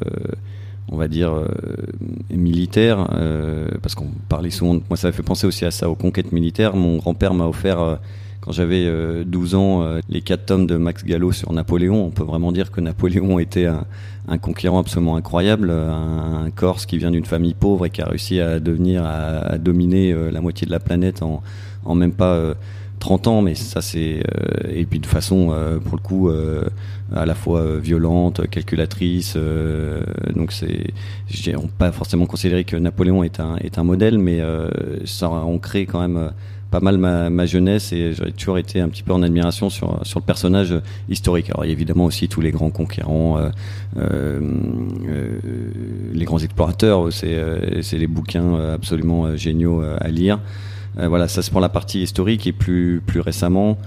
on 0.89 0.97
va 0.97 1.07
dire 1.07 1.33
militaire, 2.29 3.07
parce 3.81 3.95
qu'on 3.95 4.09
parlait 4.27 4.49
souvent. 4.49 4.73
Moi, 4.89 4.97
ça 4.97 5.07
m'a 5.07 5.11
fait 5.13 5.23
penser 5.23 5.47
aussi 5.47 5.63
à 5.65 5.71
ça, 5.71 5.89
aux 5.89 5.95
conquêtes 5.95 6.33
militaires. 6.33 6.75
Mon 6.75 6.97
grand-père 6.97 7.33
m'a 7.33 7.45
offert 7.45 7.99
quand 8.41 8.51
j'avais 8.51 8.89
12 9.23 9.55
ans, 9.55 9.85
les 10.09 10.21
quatre 10.21 10.47
tomes 10.47 10.67
de 10.67 10.75
Max 10.75 11.05
Gallo 11.05 11.31
sur 11.31 11.53
Napoléon, 11.53 12.05
on 12.05 12.09
peut 12.09 12.23
vraiment 12.23 12.51
dire 12.51 12.71
que 12.71 12.81
Napoléon 12.81 13.37
était 13.37 13.67
un, 13.67 13.85
un 14.27 14.37
conquérant 14.37 14.79
absolument 14.79 15.15
incroyable, 15.15 15.71
un, 15.71 16.49
Corse 16.55 16.85
qui 16.85 16.97
vient 16.97 17.11
d'une 17.11 17.25
famille 17.25 17.53
pauvre 17.53 17.85
et 17.85 17.89
qui 17.89 18.01
a 18.01 18.05
réussi 18.05 18.39
à 18.39 18.59
devenir, 18.59 19.05
à, 19.05 19.57
dominer 19.57 20.11
euh, 20.11 20.31
la 20.31 20.41
moitié 20.41 20.65
de 20.65 20.71
la 20.71 20.79
planète 20.79 21.23
en, 21.23 21.41
en 21.85 21.95
même 21.95 22.11
pas 22.11 22.53
30 22.99 23.27
euh, 23.27 23.29
ans, 23.29 23.41
mais 23.41 23.55
ça 23.55 23.81
c'est 23.81 24.19
euh, 24.19 24.69
et 24.69 24.85
puis 24.85 24.99
de 24.99 25.05
façon 25.05 25.55
pour 25.85 25.95
le 25.95 26.01
coup 26.01 26.29
à 27.13 27.25
la 27.25 27.35
fois 27.35 27.77
violente, 27.77 28.47
calculatrice. 28.49 29.37
donc 30.35 30.51
c'est, 30.51 30.93
on 31.55 31.67
pas 31.67 31.91
forcément 31.91 32.25
considéré 32.25 32.63
que 32.63 32.75
Napoléon 32.75 33.23
est 33.23 33.39
un 33.39 33.55
est 33.57 33.77
un 33.77 33.83
modèle, 33.83 34.19
mais 34.19 34.41
ça 35.05 35.27
a 35.27 35.29
ancré 35.29 35.85
quand 35.85 36.01
même 36.01 36.31
pas 36.71 36.79
mal 36.79 36.97
ma, 36.97 37.29
ma 37.29 37.45
jeunesse 37.45 37.91
et 37.91 38.13
j'aurais 38.13 38.31
toujours 38.31 38.57
été 38.57 38.79
un 38.79 38.87
petit 38.87 39.03
peu 39.03 39.11
en 39.11 39.21
admiration 39.21 39.69
sur, 39.69 39.99
sur 40.03 40.19
le 40.19 40.25
personnage 40.25 40.73
historique. 41.09 41.49
Alors 41.49 41.65
il 41.65 41.67
y 41.67 41.71
a 41.71 41.73
évidemment 41.73 42.05
aussi 42.05 42.29
tous 42.29 42.41
les 42.41 42.51
grands 42.51 42.71
conquérants, 42.71 43.37
euh, 43.37 43.49
euh, 43.97 44.39
euh 45.07 45.39
les 46.13 46.25
grands 46.25 46.39
explorateurs, 46.39 47.11
c'est 47.11 47.35
euh, 47.35 47.81
les 47.91 48.07
bouquins 48.07 48.55
absolument 48.73 49.35
géniaux 49.35 49.81
à 49.81 50.07
lire. 50.07 50.39
voilà, 50.95 51.27
ça 51.27 51.41
c'est 51.41 51.51
pour 51.51 51.61
la 51.61 51.69
partie 51.69 52.01
historique 52.01 52.47
et 52.47 52.53
plus 52.53 53.01
plus 53.05 53.19
récemment, 53.19 53.77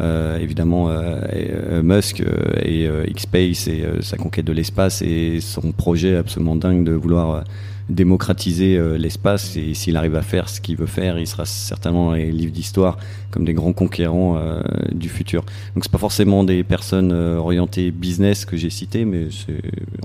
euh, 0.00 0.38
évidemment 0.38 0.88
euh, 0.88 1.82
Musk 1.82 2.22
et 2.62 2.88
X-Space 3.08 3.68
et 3.68 3.84
sa 4.00 4.16
conquête 4.16 4.46
de 4.46 4.52
l'espace 4.52 5.00
et 5.02 5.40
son 5.40 5.70
projet 5.70 6.16
absolument 6.16 6.56
dingue 6.56 6.82
de 6.82 6.92
vouloir 6.92 7.44
démocratiser 7.88 8.76
euh, 8.76 8.96
l'espace 8.96 9.56
et 9.56 9.74
s'il 9.74 9.96
arrive 9.96 10.16
à 10.16 10.22
faire 10.22 10.48
ce 10.48 10.60
qu'il 10.60 10.76
veut 10.76 10.86
faire, 10.86 11.18
il 11.18 11.26
sera 11.26 11.44
certainement 11.44 12.06
dans 12.06 12.14
les 12.14 12.30
livres 12.30 12.52
d'histoire 12.52 12.98
comme 13.30 13.44
des 13.44 13.54
grands 13.54 13.72
conquérants 13.72 14.36
euh, 14.36 14.62
du 14.92 15.08
futur. 15.08 15.42
Donc 15.74 15.84
c'est 15.84 15.92
pas 15.92 15.98
forcément 15.98 16.44
des 16.44 16.64
personnes 16.64 17.12
euh, 17.12 17.36
orientées 17.36 17.90
business 17.90 18.44
que 18.44 18.56
j'ai 18.56 18.70
citées, 18.70 19.04
mais 19.04 19.28
c'est 19.30 19.56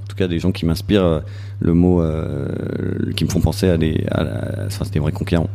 en 0.02 0.06
tout 0.08 0.16
cas 0.16 0.28
des 0.28 0.40
gens 0.40 0.52
qui 0.52 0.66
m'inspirent 0.66 1.22
le 1.60 1.74
mot, 1.74 2.04
qui 3.16 3.26
me 3.26 3.30
font 3.30 3.42
penser 3.42 3.68
à 3.68 3.78
des, 3.78 4.06
à, 4.12 4.66
enfin, 4.68 4.86
des 4.92 5.00
vrais 5.00 5.12
conquérants. 5.12 5.50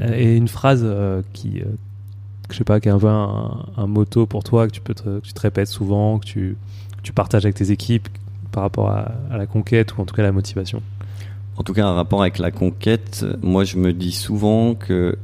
Et 0.00 0.36
une 0.36 0.48
phrase 0.48 0.86
qui, 1.32 1.62
je 2.50 2.56
sais 2.56 2.64
pas, 2.64 2.80
qui 2.80 2.88
est 2.88 2.92
un 2.92 2.98
peu 2.98 3.08
un, 3.08 3.86
motto 3.86 4.26
pour 4.26 4.44
toi 4.44 4.66
que 4.66 4.72
tu 4.72 4.80
peux 4.80 4.94
te, 4.94 5.20
que 5.20 5.26
tu 5.26 5.32
te 5.32 5.40
répètes 5.40 5.68
souvent, 5.68 6.18
que 6.18 6.26
tu, 6.26 6.56
tu 7.02 7.12
partages 7.12 7.44
avec 7.44 7.54
tes 7.54 7.70
équipes, 7.70 8.08
par 8.54 8.62
rapport 8.62 8.90
à, 8.90 9.10
la 9.36 9.46
conquête 9.46 9.96
ou 9.96 10.00
en 10.00 10.04
tout 10.04 10.14
cas 10.14 10.22
à 10.22 10.26
la 10.26 10.32
motivation 10.32 10.80
En 11.56 11.64
tout 11.64 11.74
cas, 11.74 11.84
un 11.84 11.92
rapport 11.92 12.22
avec 12.22 12.38
la 12.38 12.52
conquête, 12.52 13.26
moi 13.42 13.64
je 13.64 13.76
me 13.76 13.92
dis 13.92 14.12
souvent 14.12 14.74
que 14.74 15.18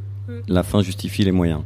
la 0.48 0.64
fin 0.64 0.82
justifie 0.82 1.24
les 1.24 1.32
moyens. 1.32 1.60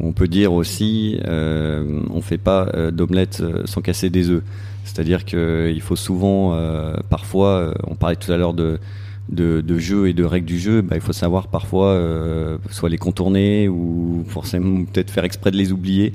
On 0.00 0.12
peut 0.12 0.28
dire 0.28 0.52
aussi, 0.52 1.18
euh, 1.26 2.02
on 2.10 2.20
fait 2.20 2.38
pas 2.38 2.68
euh, 2.74 2.90
d'omelette 2.90 3.40
euh, 3.40 3.62
sans 3.64 3.80
casser 3.80 4.10
des 4.10 4.28
œufs. 4.28 4.42
C'est-à-dire 4.84 5.24
qu'il 5.24 5.80
faut 5.82 5.96
souvent, 5.96 6.56
parfois, 7.10 7.74
on 7.86 7.94
parlait 7.94 8.16
tout 8.16 8.32
à 8.32 8.38
l'heure 8.38 8.54
de, 8.54 8.80
de, 9.28 9.60
de, 9.60 9.78
jeu 9.78 10.08
et 10.08 10.12
de 10.12 10.24
règles 10.24 10.46
du 10.46 10.58
jeu, 10.58 10.82
bah, 10.82 10.96
il 10.96 11.02
faut 11.02 11.12
savoir 11.12 11.48
parfois 11.48 12.00
soit 12.70 12.88
les 12.88 12.98
contourner 12.98 13.68
ou 13.68 14.24
forcément 14.28 14.84
peut-être 14.84 15.10
faire 15.10 15.24
exprès 15.24 15.50
de 15.50 15.56
les 15.56 15.72
oublier 15.72 16.12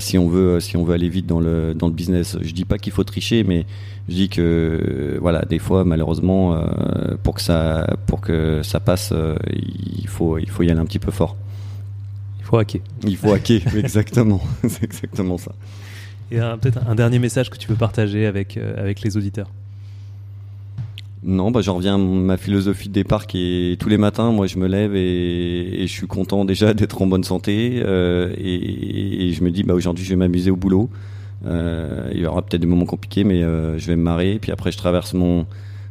si 0.00 0.18
on 0.18 0.28
veut 0.28 0.58
si 0.60 0.76
on 0.76 0.84
veut 0.84 0.94
aller 0.94 1.08
vite 1.08 1.26
dans 1.26 1.40
le 1.40 1.74
dans 1.74 1.86
le 1.86 1.92
business. 1.92 2.36
Je 2.40 2.52
dis 2.52 2.64
pas 2.64 2.78
qu'il 2.78 2.92
faut 2.92 3.04
tricher, 3.04 3.44
mais 3.44 3.66
je 4.08 4.14
dis 4.14 4.28
que 4.28 5.18
voilà, 5.20 5.42
des 5.42 5.58
fois 5.58 5.84
malheureusement 5.84 6.54
euh, 6.54 7.16
pour 7.22 7.34
que 7.34 7.42
ça 7.42 7.86
pour 8.06 8.20
que 8.20 8.62
ça 8.62 8.78
passe, 8.78 9.10
euh, 9.12 9.36
il 9.50 10.06
faut 10.06 10.38
il 10.38 10.48
faut 10.48 10.62
y 10.62 10.70
aller 10.70 10.80
un 10.80 10.84
petit 10.84 10.98
peu 10.98 11.10
fort. 11.10 11.36
Il 12.38 12.44
faut 12.44 12.58
hacker. 12.58 12.80
Il 13.04 13.16
faut 13.16 13.32
hacker, 13.32 13.62
exactement, 13.76 14.40
c'est 14.68 14.84
exactement 14.84 15.38
ça. 15.38 15.52
Et 16.30 16.36
peut-être 16.36 16.80
un 16.86 16.94
dernier 16.94 17.18
message 17.18 17.50
que 17.50 17.56
tu 17.56 17.68
veux 17.68 17.76
partager 17.76 18.26
avec 18.26 18.56
euh, 18.56 18.80
avec 18.80 19.00
les 19.00 19.16
auditeurs. 19.16 19.48
Non, 21.26 21.50
bah, 21.50 21.60
j'en 21.60 21.74
reviens 21.74 21.96
à 21.96 21.98
ma 21.98 22.36
philosophie 22.36 22.88
de 22.88 22.94
départ 22.94 23.26
qui 23.26 23.72
est 23.72 23.80
tous 23.80 23.88
les 23.88 23.98
matins, 23.98 24.30
moi 24.30 24.46
je 24.46 24.58
me 24.58 24.68
lève 24.68 24.94
et, 24.94 25.80
je 25.80 25.92
suis 25.92 26.06
content 26.06 26.44
déjà 26.44 26.72
d'être 26.74 27.02
en 27.02 27.08
bonne 27.08 27.24
santé 27.24 27.82
euh, 27.84 28.32
et, 28.38 29.32
je 29.32 29.42
me 29.42 29.50
dis 29.50 29.64
bah 29.64 29.74
aujourd'hui 29.74 30.04
je 30.04 30.10
vais 30.10 30.16
m'amuser 30.16 30.52
au 30.52 30.56
boulot. 30.56 30.88
Euh, 31.44 32.08
il 32.14 32.20
y 32.20 32.26
aura 32.26 32.42
peut-être 32.42 32.60
des 32.60 32.66
moments 32.68 32.86
compliqués, 32.86 33.24
mais 33.24 33.42
euh, 33.42 33.76
je 33.76 33.88
vais 33.88 33.96
me 33.96 34.02
marrer. 34.02 34.38
Puis 34.40 34.52
après, 34.52 34.70
je 34.70 34.78
traverse 34.78 35.14
mon, 35.14 35.46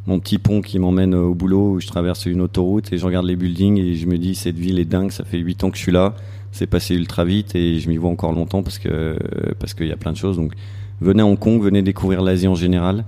mon 0.07 0.19
petit 0.19 0.37
pont 0.37 0.61
qui 0.61 0.79
m'emmène 0.79 1.13
au 1.13 1.33
boulot 1.35 1.73
où 1.73 1.81
je 1.81 1.87
traverse 1.87 2.25
une 2.27 2.39
autoroute 2.39 2.93
et 2.93 2.97
je 2.97 3.05
regarde 3.05 3.25
les 3.25 3.35
buildings 3.35 3.77
et 3.77 3.95
je 3.95 4.07
me 4.07 4.17
dis 4.17 4.35
cette 4.35 4.57
ville 4.57 4.79
est 4.79 4.85
dingue, 4.85 5.11
ça 5.11 5.25
fait 5.25 5.37
8 5.37 5.65
ans 5.65 5.69
que 5.69 5.75
je 5.75 5.81
suis 5.81 5.91
là, 5.91 6.15
c'est 6.53 6.67
passé 6.67 6.95
ultra 6.95 7.25
vite 7.25 7.55
et 7.55 7.79
je 7.81 7.89
m'y 7.89 7.97
vois 7.97 8.09
encore 8.09 8.31
longtemps 8.31 8.63
parce 8.63 8.79
que 8.79 9.17
parce 9.59 9.73
qu'il 9.73 9.87
y 9.87 9.91
a 9.91 9.97
plein 9.97 10.13
de 10.13 10.17
choses. 10.17 10.37
Donc 10.37 10.53
venez 11.01 11.21
à 11.21 11.25
Hong 11.25 11.37
Kong, 11.37 11.61
venez 11.61 11.81
découvrir 11.81 12.21
l'Asie 12.21 12.47
en 12.47 12.55
général. 12.55 13.03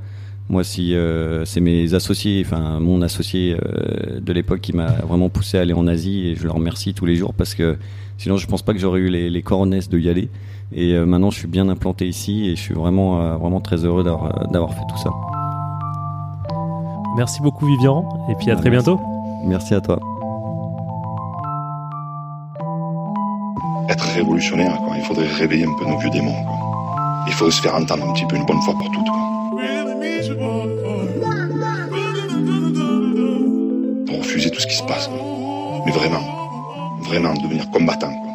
Moi, 0.50 0.64
si 0.64 0.96
euh, 0.96 1.44
c'est 1.44 1.60
mes 1.60 1.94
associés, 1.94 2.44
enfin 2.46 2.80
mon 2.80 3.02
associé 3.02 3.58
euh, 3.62 4.20
de 4.22 4.34
l'époque 4.34 4.62
qui 4.62 4.74
m'a 4.74 4.88
vraiment 5.08 5.30
poussé 5.30 5.58
à 5.58 5.62
aller 5.62 5.74
en 5.74 5.88
Asie 5.88 6.28
et 6.28 6.36
je 6.36 6.44
le 6.44 6.52
remercie 6.52 6.94
tous 6.94 7.06
les 7.06 7.16
jours 7.18 7.34
parce 7.34 7.54
que 7.54 7.78
sinon 8.18 8.38
je 8.38 8.48
pense 8.48 8.62
pas 8.62 8.74
que 8.74 8.80
j'aurais 8.80 9.02
eu 9.02 9.10
les, 9.10 9.30
les 9.30 9.42
coronesses 9.42 9.90
de 9.90 10.00
y 10.00 10.10
aller. 10.10 10.30
Et 10.74 10.94
euh, 10.94 11.06
maintenant, 11.06 11.32
je 11.32 11.40
suis 11.40 11.48
bien 11.48 11.70
implanté 11.70 12.08
ici 12.08 12.50
et 12.50 12.56
je 12.56 12.62
suis 12.62 12.74
vraiment, 12.74 13.22
euh, 13.22 13.38
vraiment 13.38 13.62
très 13.62 13.78
heureux 13.86 14.04
d'avoir 14.04 14.74
fait 14.74 14.86
tout 14.90 14.98
ça. 14.98 15.10
Merci 17.16 17.42
beaucoup, 17.42 17.66
Vivian, 17.66 18.08
et 18.30 18.36
puis 18.36 18.52
à 18.52 18.56
très 18.56 18.70
bientôt. 18.70 19.00
Merci 19.46 19.74
à 19.74 19.82
toi. 19.82 20.00
Être 23.90 24.04
révolutionnaire, 24.16 24.78
quoi. 24.86 24.98
il 24.98 25.04
faudrait 25.04 25.28
réveiller 25.28 25.66
un 25.66 25.74
peu 25.80 25.86
nos 25.90 25.98
vieux 25.98 26.10
démons. 26.10 26.44
Quoi. 26.44 26.58
Il 27.28 27.34
faut 27.34 27.50
se 27.50 27.62
faire 27.62 27.76
entendre 27.76 28.08
un 28.08 28.14
petit 28.14 28.26
peu 28.26 28.36
une 28.36 28.46
bonne 28.46 28.62
fois 28.62 28.74
pour 28.74 28.92
toutes. 28.92 29.08
Quoi. 29.08 29.37
Mais 35.86 35.92
vraiment, 35.92 36.24
vraiment 37.02 37.34
devenir 37.34 37.70
combattant. 37.72 38.27